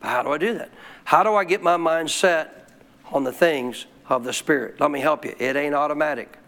[0.00, 0.72] But how do I do that?
[1.04, 2.68] How do I get my mind set
[3.12, 4.80] on the things of the Spirit.
[4.80, 5.34] Let me help you.
[5.38, 6.38] It ain't automatic.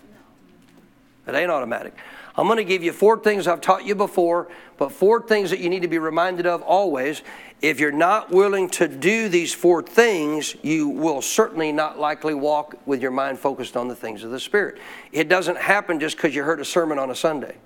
[1.26, 1.94] It ain't automatic.
[2.36, 5.60] I'm going to give you four things I've taught you before, but four things that
[5.60, 7.22] you need to be reminded of always.
[7.62, 12.76] If you're not willing to do these four things, you will certainly not likely walk
[12.86, 14.78] with your mind focused on the things of the Spirit.
[15.12, 17.56] It doesn't happen just because you heard a sermon on a Sunday.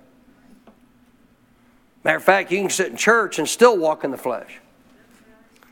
[2.04, 4.60] Matter of fact, you can sit in church and still walk in the flesh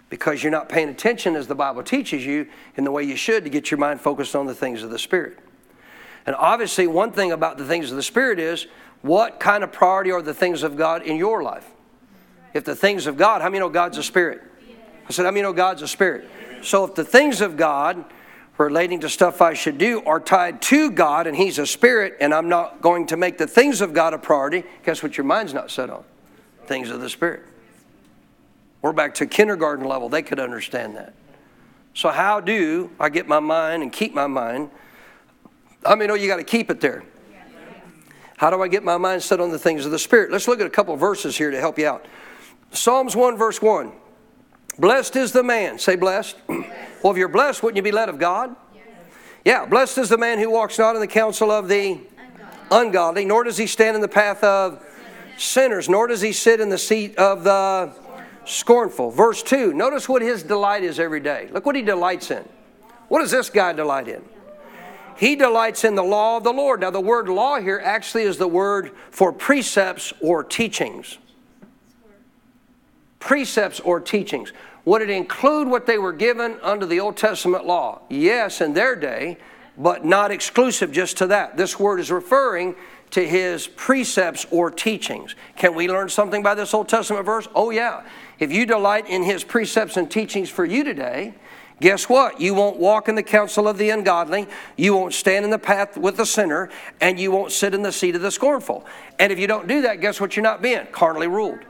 [0.08, 2.46] because you're not paying attention as the Bible teaches you
[2.76, 4.98] in the way you should to get your mind focused on the things of the
[4.98, 5.38] Spirit.
[6.26, 8.66] And obviously, one thing about the things of the Spirit is
[9.02, 11.70] what kind of priority are the things of God in your life?
[12.54, 14.42] If the things of God, how many know God's a spirit?
[15.08, 16.28] I said, how many know God's a spirit?
[16.62, 18.04] So if the things of God
[18.58, 22.32] relating to stuff I should do are tied to God and He's a spirit and
[22.32, 25.52] I'm not going to make the things of God a priority, guess what your mind's
[25.52, 26.02] not set on?
[26.66, 27.42] Things of the Spirit.
[28.86, 30.08] We're back to kindergarten level.
[30.08, 31.12] They could understand that.
[31.92, 34.70] So, how do I get my mind and keep my mind?
[35.84, 37.02] I mean, oh, you got to keep it there.
[38.36, 40.30] How do I get my mind set on the things of the Spirit?
[40.30, 42.06] Let's look at a couple verses here to help you out.
[42.70, 43.90] Psalms 1, verse 1.
[44.78, 45.80] Blessed is the man.
[45.80, 46.36] Say blessed.
[46.48, 48.54] well, if you're blessed, wouldn't you be led of God?
[49.44, 51.98] Yeah, blessed is the man who walks not in the counsel of the
[52.70, 54.80] ungodly, nor does he stand in the path of
[55.36, 58.05] sinners, nor does he sit in the seat of the
[58.46, 59.10] scornful.
[59.10, 61.48] Verse 2, notice what his delight is every day.
[61.52, 62.48] Look what he delights in.
[63.08, 64.22] What does this guy delight in?
[65.16, 66.80] He delights in the law of the Lord.
[66.80, 71.18] Now, the word law here actually is the word for precepts or teachings.
[73.18, 74.52] Precepts or teachings.
[74.84, 78.02] Would it include what they were given under the Old Testament law?
[78.10, 79.38] Yes, in their day,
[79.78, 81.56] but not exclusive just to that.
[81.56, 82.76] This word is referring
[83.10, 85.34] to his precepts or teachings.
[85.56, 87.48] Can we learn something by this Old Testament verse?
[87.54, 88.04] Oh, yeah.
[88.38, 91.34] If you delight in his precepts and teachings for you today,
[91.80, 92.40] guess what?
[92.40, 95.96] You won't walk in the counsel of the ungodly, you won't stand in the path
[95.96, 96.70] with the sinner,
[97.00, 98.84] and you won't sit in the seat of the scornful.
[99.18, 100.86] And if you don't do that, guess what you're not being?
[100.92, 101.60] Carnally ruled.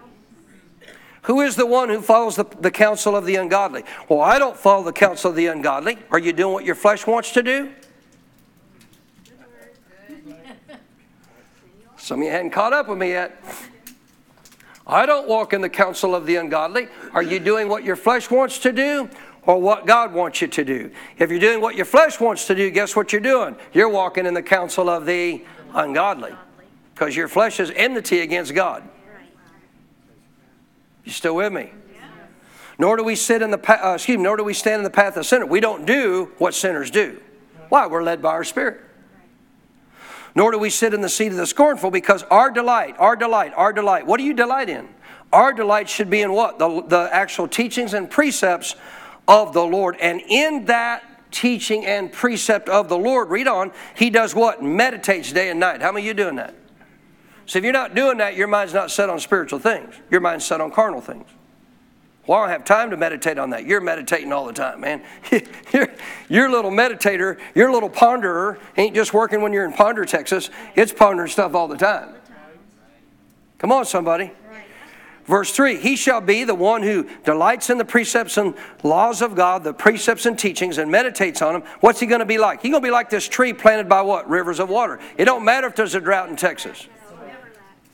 [1.23, 3.83] Who is the one who follows the, the counsel of the ungodly?
[4.09, 5.99] Well, I don't follow the counsel of the ungodly.
[6.13, 7.73] Are you doing what your flesh wants to do?
[11.97, 13.43] Some of you hadn't caught up with me yet.
[14.87, 16.89] I don't walk in the counsel of the ungodly.
[17.13, 19.11] Are you doing what your flesh wants to do?
[19.47, 20.91] or what God wants you to do.
[21.19, 23.57] If you're doing what your flesh wants to do, guess what you're doing?
[23.73, 26.35] You're walking in the counsel of the ungodly
[26.95, 28.83] because your flesh is enmity against God.
[31.05, 31.71] You still with me?
[32.79, 34.91] Nor do we sit in the uh, excuse me, nor do we stand in the
[34.91, 35.49] path of sinners.
[35.49, 37.21] We don't do what sinners do.
[37.69, 37.87] Why?
[37.87, 38.81] We're led by our spirit.
[40.37, 43.55] Nor do we sit in the seat of the scornful because our delight, our delight,
[43.57, 44.07] our delight.
[44.07, 44.87] What do you delight in?
[45.33, 46.59] Our delight should be in what?
[46.59, 48.77] The, the actual teachings and precepts
[49.27, 49.97] of the Lord.
[49.97, 54.63] And in that teaching and precept of the Lord, read on, he does what?
[54.63, 55.81] Meditates day and night.
[55.81, 56.55] How many of you doing that?
[57.47, 59.95] So if you're not doing that, your mind's not set on spiritual things.
[60.11, 61.29] Your mind's set on carnal things.
[62.27, 63.67] Well, I don't have time to meditate on that.
[63.67, 65.03] You're meditating all the time, man.
[65.73, 65.89] your,
[66.29, 70.51] your little meditator, your little ponderer ain't just working when you're in Ponder, Texas.
[70.75, 72.15] It's pondering stuff all the time.
[73.59, 74.33] Come on, somebody.
[75.27, 79.35] Verse 3 He shall be the one who delights in the precepts and laws of
[79.35, 81.63] God, the precepts and teachings, and meditates on them.
[81.81, 82.63] What's he going to be like?
[82.63, 84.29] He's going to be like this tree planted by what?
[84.29, 84.99] Rivers of water.
[85.17, 86.89] It don't matter if there's a drought in Texas.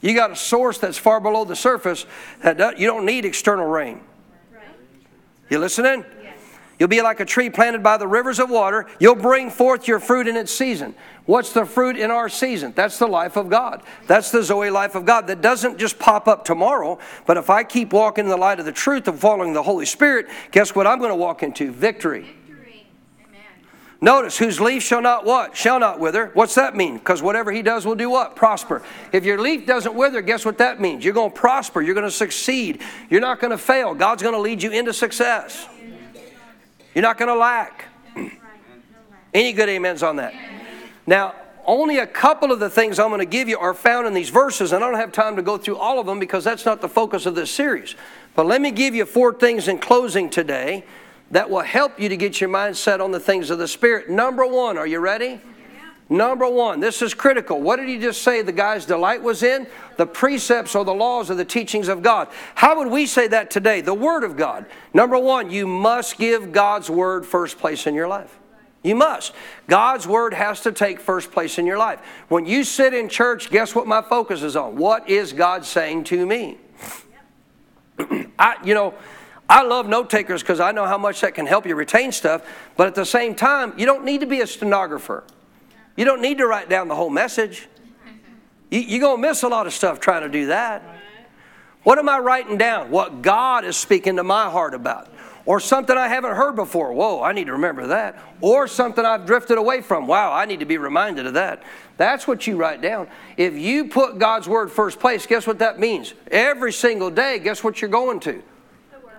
[0.01, 2.07] You got a source that's far below the surface
[2.41, 4.01] that you don't need external rain.
[5.53, 6.03] You listening?
[6.79, 8.87] You'll be like a tree planted by the rivers of water.
[8.99, 10.95] You'll bring forth your fruit in its season.
[11.27, 12.73] What's the fruit in our season?
[12.75, 13.83] That's the life of God.
[14.07, 17.65] That's the Zoe life of God that doesn't just pop up tomorrow, but if I
[17.65, 20.87] keep walking in the light of the truth and following the Holy Spirit, guess what
[20.87, 21.71] I'm going to walk into?
[21.71, 22.35] Victory.
[24.03, 25.57] Notice, whose leaf shall not what?
[25.57, 26.33] Shall not wither.
[26.35, 26.99] What's that mean?
[26.99, 28.35] Because whatever he does will do what?
[28.35, 28.83] Prosper.
[29.13, 31.05] If your leaf doesn't wither, guess what that means?
[31.05, 31.81] You're going to prosper.
[31.81, 32.83] You're going to succeed.
[33.09, 33.95] You're not going to fail.
[33.95, 35.69] God's going to lead you into success.
[36.97, 37.85] You're not going to lack.
[39.35, 40.35] Any good amens on that?
[41.07, 44.15] Now, only a couple of the things I'm going to give you are found in
[44.15, 46.67] these verses, and I don't have time to go through all of them because that's
[46.67, 47.95] not the focus of this series.
[48.35, 50.85] But let me give you four things in closing today
[51.33, 54.09] that will help you to get your mind set on the things of the Spirit.
[54.09, 55.41] Number one, are you ready?
[56.09, 57.61] Number one, this is critical.
[57.63, 59.67] What did he just say the guy's delight was in?
[59.97, 62.29] The precepts or the laws or the teachings of God.
[62.55, 63.81] How would we say that today?
[63.81, 64.67] The Word of God.
[64.93, 68.39] Number one, you must give God's Word first place in your life.
[68.83, 69.33] You must.
[69.69, 72.01] God's Word has to take first place in your life.
[72.29, 74.77] When you sit in church, guess what my focus is on?
[74.77, 76.59] What is God saying to me?
[78.39, 78.93] I, you know,
[79.49, 82.43] I love note takers because I know how much that can help you retain stuff,
[82.77, 85.25] but at the same time, you don't need to be a stenographer.
[85.97, 87.69] You don't need to write down the whole message.
[88.71, 90.83] You, are going to miss a lot of stuff trying to do that.
[91.83, 92.91] What am I writing down?
[92.91, 95.13] What God is speaking to my heart about.
[95.45, 96.93] Or something I haven't heard before.
[96.93, 98.23] Whoa, I need to remember that.
[98.41, 100.07] Or something I've drifted away from.
[100.07, 101.65] Wow, I need to be reminded of that.
[101.97, 103.09] That's what you write down.
[103.37, 106.15] If you put God's word first place, guess what that means?
[106.31, 108.43] Every single day, guess what you're going to?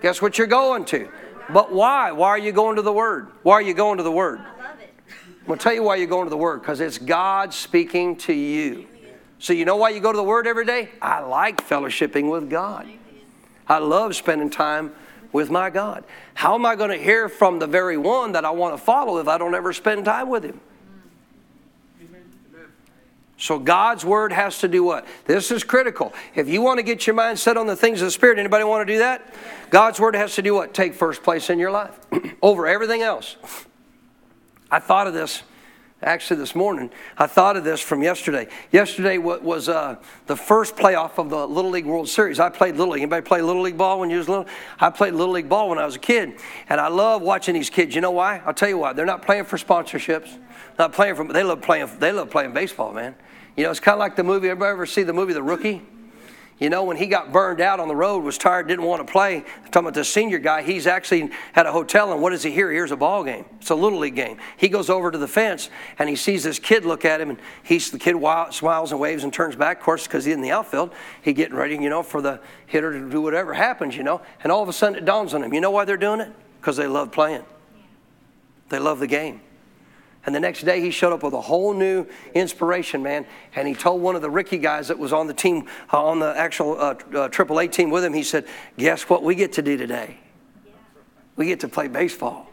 [0.03, 1.09] Guess what you're going to?
[1.49, 2.11] But why?
[2.11, 3.29] Why are you going to the Word?
[3.41, 4.39] Why are you going to the Word?
[4.39, 4.93] I love it.
[5.09, 8.17] I'm going to tell you why you're going to the Word because it's God speaking
[8.17, 8.85] to you.
[9.39, 10.89] So, you know why you go to the Word every day?
[11.01, 12.85] I like fellowshipping with God.
[13.65, 14.93] I love spending time
[15.31, 16.03] with my God.
[16.33, 19.19] How am I going to hear from the very one that I want to follow
[19.19, 20.59] if I don't ever spend time with Him?
[23.43, 25.05] So God's word has to do what?
[25.25, 26.13] This is critical.
[26.33, 28.63] If you want to get your mind set on the things of the Spirit, anybody
[28.63, 29.33] want to do that?
[29.73, 30.75] God's word has to do what?
[30.75, 31.99] Take first place in your life
[32.43, 33.37] over everything else.
[34.69, 35.41] I thought of this
[35.99, 36.91] actually this morning.
[37.17, 38.49] I thought of this from yesterday.
[38.71, 39.95] Yesterday what was uh,
[40.27, 42.39] the first playoff of the Little League World Series.
[42.39, 43.01] I played Little League.
[43.01, 44.45] Anybody play Little League ball when you was little?
[44.79, 46.35] I played Little League ball when I was a kid,
[46.69, 47.95] and I love watching these kids.
[47.95, 48.43] You know why?
[48.45, 48.93] I'll tell you why.
[48.93, 50.37] They're not playing for sponsorships.
[50.77, 51.23] Not playing for.
[51.33, 51.89] They love playing.
[51.97, 53.15] They love playing baseball, man.
[53.57, 54.49] You know, it's kind of like the movie.
[54.49, 55.81] Everybody ever see the movie The Rookie?
[56.59, 59.11] You know, when he got burned out on the road, was tired, didn't want to
[59.11, 59.37] play.
[59.37, 62.51] I'm talking about the senior guy, he's actually at a hotel, and what does he
[62.51, 62.69] hear?
[62.69, 63.45] He hears a ball game.
[63.59, 64.37] It's a little league game.
[64.55, 67.39] He goes over to the fence, and he sees this kid look at him, and
[67.63, 68.15] he's the kid
[68.51, 70.93] smiles and waves and turns back, of course, because he's in the outfield.
[71.21, 74.21] He getting ready, you know, for the hitter to do whatever happens, you know.
[74.43, 75.53] And all of a sudden, it dawns on him.
[75.53, 76.31] You know why they're doing it?
[76.61, 77.43] Because they love playing.
[78.69, 79.41] They love the game.
[80.25, 83.25] And the next day he showed up with a whole new inspiration, man.
[83.55, 86.19] And he told one of the Ricky guys that was on the team, uh, on
[86.19, 88.45] the actual uh, uh, AAA team with him, he said,
[88.77, 90.17] Guess what we get to do today?
[91.35, 92.47] We get to play baseball.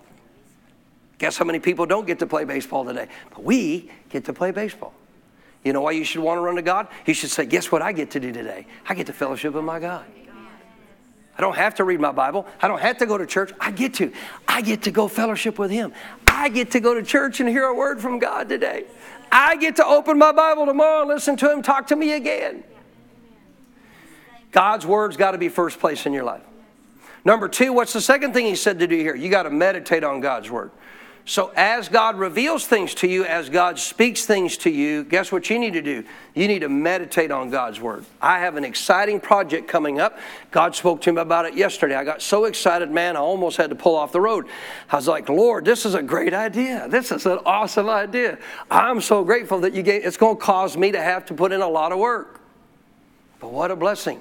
[1.19, 3.07] Guess how many people don't get to play baseball today?
[3.29, 4.95] But we get to play baseball.
[5.63, 6.89] You know why you should want to run to God?
[7.07, 8.67] You should say, Guess what I get to do today?
[8.89, 10.07] I get to fellowship with my God.
[11.37, 12.47] I don't have to read my Bible.
[12.61, 13.53] I don't have to go to church.
[13.59, 14.13] I get to.
[14.47, 15.93] I get to go fellowship with Him.
[16.27, 18.85] I get to go to church and hear a word from God today.
[19.33, 22.65] I get to open my Bible tomorrow and listen to Him talk to me again.
[24.53, 26.43] God's Word's got to be first place in your life.
[27.25, 29.15] Number two, what's the second thing he said to do here?
[29.15, 30.71] You got to meditate on God's word.
[31.31, 35.49] So, as God reveals things to you, as God speaks things to you, guess what
[35.49, 36.03] you need to do?
[36.35, 38.05] You need to meditate on God's Word.
[38.21, 40.19] I have an exciting project coming up.
[40.51, 41.95] God spoke to me about it yesterday.
[41.95, 44.47] I got so excited, man, I almost had to pull off the road.
[44.91, 46.89] I was like, Lord, this is a great idea.
[46.89, 48.37] This is an awesome idea.
[48.69, 51.53] I'm so grateful that you gave it's going to cause me to have to put
[51.53, 52.41] in a lot of work.
[53.39, 54.21] But what a blessing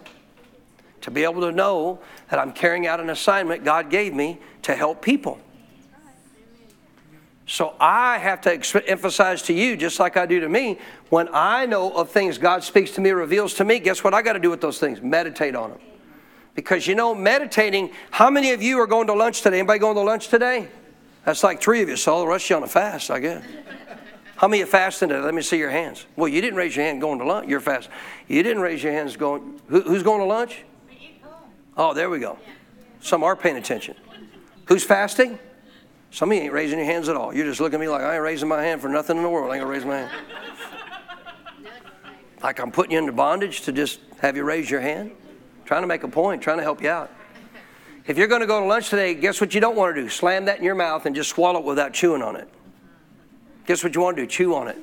[1.02, 4.76] to be able to know that I'm carrying out an assignment God gave me to
[4.76, 5.42] help people.
[7.60, 10.80] So I have to emphasize to you, just like I do to me,
[11.10, 14.22] when I know of things God speaks to me, reveals to me, guess what I
[14.22, 15.02] got to do with those things?
[15.02, 15.80] Meditate on them.
[16.56, 19.60] Because you know, meditating, how many of you are going to lunch today?
[19.60, 20.70] Anybody going to lunch today?
[21.26, 23.44] That's like three of you, so the rest of you on a fast, I guess.
[24.38, 25.20] How many are fasting today?
[25.20, 26.06] Let me see your hands.
[26.16, 27.50] Well, you didn't raise your hand going to lunch.
[27.50, 27.90] You're fast.
[28.30, 29.60] You didn't raise your hands going.
[29.68, 30.64] Who, who's going to lunch?
[31.76, 32.40] Oh, there we go.
[33.02, 33.96] Some are paying attention.
[34.68, 35.40] Who's fasting?
[36.12, 37.34] Some of you ain't raising your hands at all.
[37.34, 39.30] You're just looking at me like I ain't raising my hand for nothing in the
[39.30, 39.52] world.
[39.52, 40.12] I ain't gonna raise my hand.
[42.42, 45.12] Like I'm putting you into bondage to just have you raise your hand.
[45.66, 47.12] Trying to make a point, trying to help you out.
[48.08, 50.10] If you're going to go to lunch today, guess what you don't want to do?
[50.10, 52.48] Slam that in your mouth and just swallow it without chewing on it.
[53.68, 54.28] Guess what you want to do?
[54.28, 54.78] Chew on it.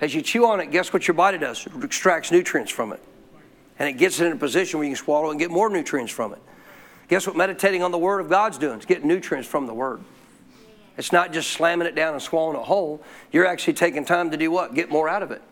[0.00, 1.66] As you chew on it, guess what your body does?
[1.66, 3.02] It extracts nutrients from it.
[3.78, 6.12] And it gets it in a position where you can swallow and get more nutrients
[6.12, 6.40] from it.
[7.08, 8.76] Guess what meditating on the Word of God's doing?
[8.76, 10.00] It's getting nutrients from the Word.
[10.96, 13.02] It's not just slamming it down and swallowing it whole.
[13.32, 14.74] You're actually taking time to do what?
[14.74, 15.42] Get more out of it.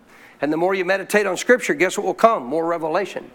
[0.40, 2.44] And the more you meditate on Scripture, guess what will come?
[2.44, 3.30] More revelation.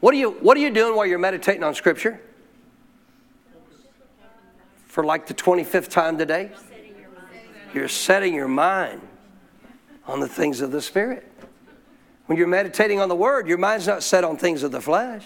[0.00, 2.20] What are you, what are you doing while you're meditating on Scripture?
[4.86, 6.50] For like the 25th time today?
[7.74, 9.00] You're setting your mind
[10.06, 11.30] on the things of the Spirit.
[12.26, 15.24] When you're meditating on the Word, your mind's not set on things of the flesh.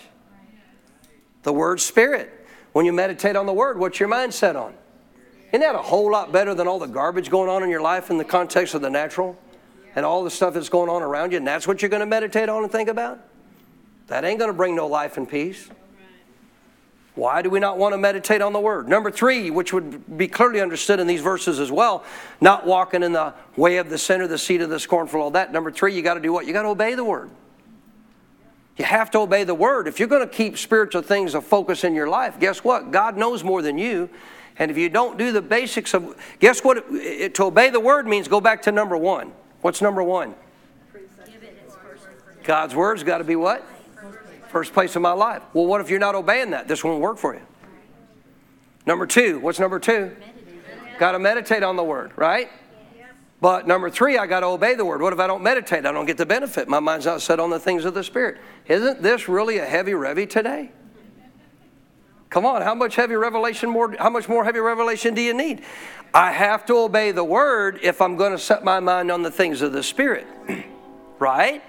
[1.42, 2.46] The Word Spirit.
[2.72, 4.74] When you meditate on the Word, what's your mind set on?
[5.52, 8.10] Isn't that a whole lot better than all the garbage going on in your life
[8.10, 9.38] in the context of the natural
[9.94, 11.38] and all the stuff that's going on around you?
[11.38, 13.20] And that's what you're going to meditate on and think about?
[14.06, 15.68] That ain't going to bring no life and peace.
[17.14, 18.88] Why do we not want to meditate on the Word?
[18.88, 22.04] Number three, which would be clearly understood in these verses as well,
[22.40, 25.52] not walking in the way of the sinner, the seat of the scornful, all that.
[25.52, 26.46] Number three, you got to do what?
[26.46, 27.28] You got to obey the Word.
[28.78, 29.86] You have to obey the Word.
[29.86, 32.90] If you're going to keep spiritual things a focus in your life, guess what?
[32.90, 34.08] God knows more than you.
[34.58, 36.78] And if you don't do the basics of, guess what?
[36.78, 39.32] It, it, to obey the word means go back to number one.
[39.60, 40.34] What's number one?
[42.44, 43.64] God's word's got to be what?
[44.48, 45.42] First place in my life.
[45.54, 46.68] Well, what if you're not obeying that?
[46.68, 47.40] This won't work for you.
[48.84, 50.14] Number two, what's number two?
[50.98, 52.50] Got to meditate on the word, right?
[53.40, 55.00] But number three, I got to obey the word.
[55.00, 55.86] What if I don't meditate?
[55.86, 56.68] I don't get the benefit.
[56.68, 58.38] My mind's not set on the things of the Spirit.
[58.68, 60.70] Isn't this really a heavy revy today?
[62.32, 65.64] Come on, how much heavy revelation more how much more heavy revelation do you need?
[66.14, 69.30] I have to obey the word if I'm going to set my mind on the
[69.30, 70.26] things of the spirit.
[71.18, 71.62] right?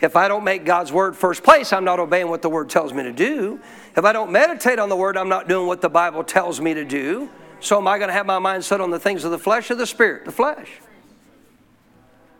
[0.00, 2.92] If I don't make God's word first place, I'm not obeying what the word tells
[2.92, 3.58] me to do.
[3.96, 6.72] If I don't meditate on the word, I'm not doing what the Bible tells me
[6.72, 7.28] to do.
[7.58, 9.72] So am I going to have my mind set on the things of the flesh
[9.72, 10.24] or the spirit?
[10.24, 10.70] The flesh.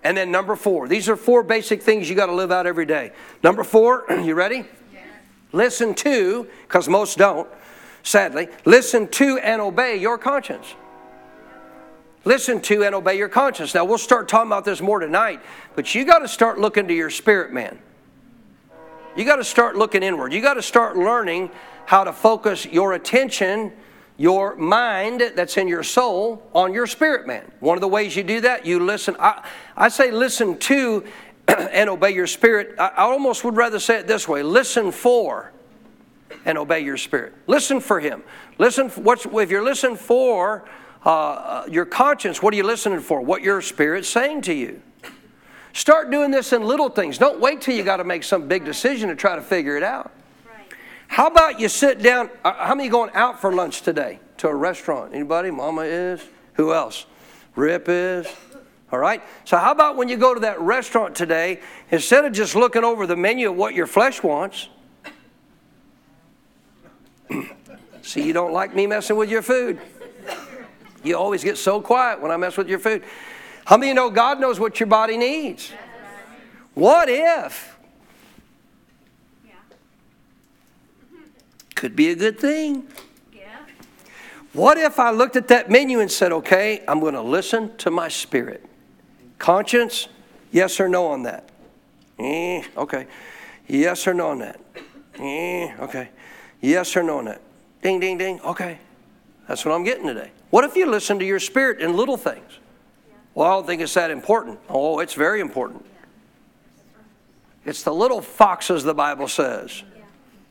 [0.05, 0.87] And then number 4.
[0.87, 3.11] These are four basic things you got to live out every day.
[3.43, 4.67] Number 4, you ready?
[5.53, 7.49] Listen to, because most don't,
[8.03, 10.75] sadly, listen to and obey your conscience.
[12.25, 13.75] Listen to and obey your conscience.
[13.75, 15.41] Now, we'll start talking about this more tonight,
[15.75, 17.79] but you got to start looking to your spirit, man.
[19.17, 20.33] You got to start looking inward.
[20.33, 21.51] You got to start learning
[21.87, 23.73] how to focus your attention,
[24.19, 27.51] your mind that's in your soul, on your spirit, man.
[27.61, 29.17] One of the ways you do that, you listen.
[29.19, 31.05] I, I say listen to
[31.73, 32.75] and obey your spirit.
[32.79, 35.53] I almost would rather say it this way listen for
[36.45, 37.35] and obey your spirit.
[37.47, 38.23] Listen for him.
[38.59, 40.69] Listen, what's, if you're listening for
[41.05, 43.21] uh, uh, your conscience, what are you listening for?
[43.21, 44.81] What your spirit's saying to you.
[45.73, 47.19] Start doing this in little things.
[47.19, 49.83] Don't wait till you got to make some big decision to try to figure it
[49.83, 50.13] out.
[51.07, 52.31] How about you sit down?
[52.45, 55.13] Uh, how many going out for lunch today to a restaurant?
[55.13, 55.51] Anybody?
[55.51, 56.25] Mama is.
[56.55, 57.07] Who else?
[57.57, 58.27] Rip is.
[58.93, 59.23] All right?
[59.45, 61.61] So, how about when you go to that restaurant today,
[61.91, 64.69] instead of just looking over the menu of what your flesh wants,
[68.03, 69.79] see, you don't like me messing with your food.
[71.03, 73.05] You always get so quiet when I mess with your food.
[73.65, 75.73] How many you know God knows what your body needs?
[76.75, 77.77] What if?
[81.75, 82.87] Could be a good thing.
[84.53, 87.91] What if I looked at that menu and said, okay, I'm going to listen to
[87.91, 88.70] my spirit?
[89.41, 90.07] Conscience,
[90.53, 91.49] yes or no on that?
[92.19, 93.07] Eh, okay.
[93.67, 94.61] Yes or no on that?
[95.19, 96.11] Eh, okay.
[96.61, 97.41] Yes or no on that?
[97.83, 98.39] Ding, ding, ding.
[98.43, 98.79] Okay.
[99.49, 100.31] That's what I'm getting today.
[100.51, 102.59] What if you listen to your spirit in little things?
[103.35, 104.61] Well, I don't think it's that important.
[104.69, 105.87] Oh, it's very important.
[107.65, 109.83] It's the little foxes, the Bible says,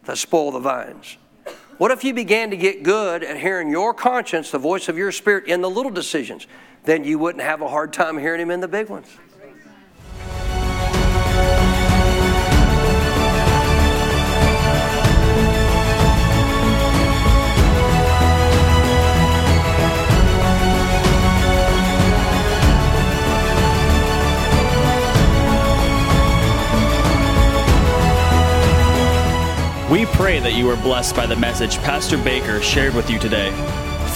[0.06, 1.18] that spoil the vines.
[1.78, 5.12] What if you began to get good at hearing your conscience, the voice of your
[5.12, 6.48] spirit, in the little decisions?
[6.84, 9.08] Then you wouldn't have a hard time hearing Him in the big ones.
[29.90, 33.50] We pray that you were blessed by the message Pastor Baker shared with you today.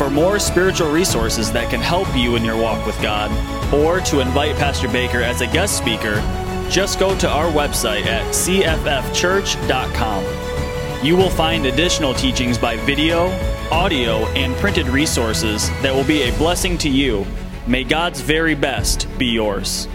[0.03, 3.31] For more spiritual resources that can help you in your walk with God,
[3.73, 6.15] or to invite Pastor Baker as a guest speaker,
[6.69, 8.65] just go to our website at cffchurch.com.
[11.05, 13.27] You will find additional teachings by video,
[13.71, 17.25] audio, and printed resources that will be a blessing to you.
[17.65, 19.87] May God's very best be yours.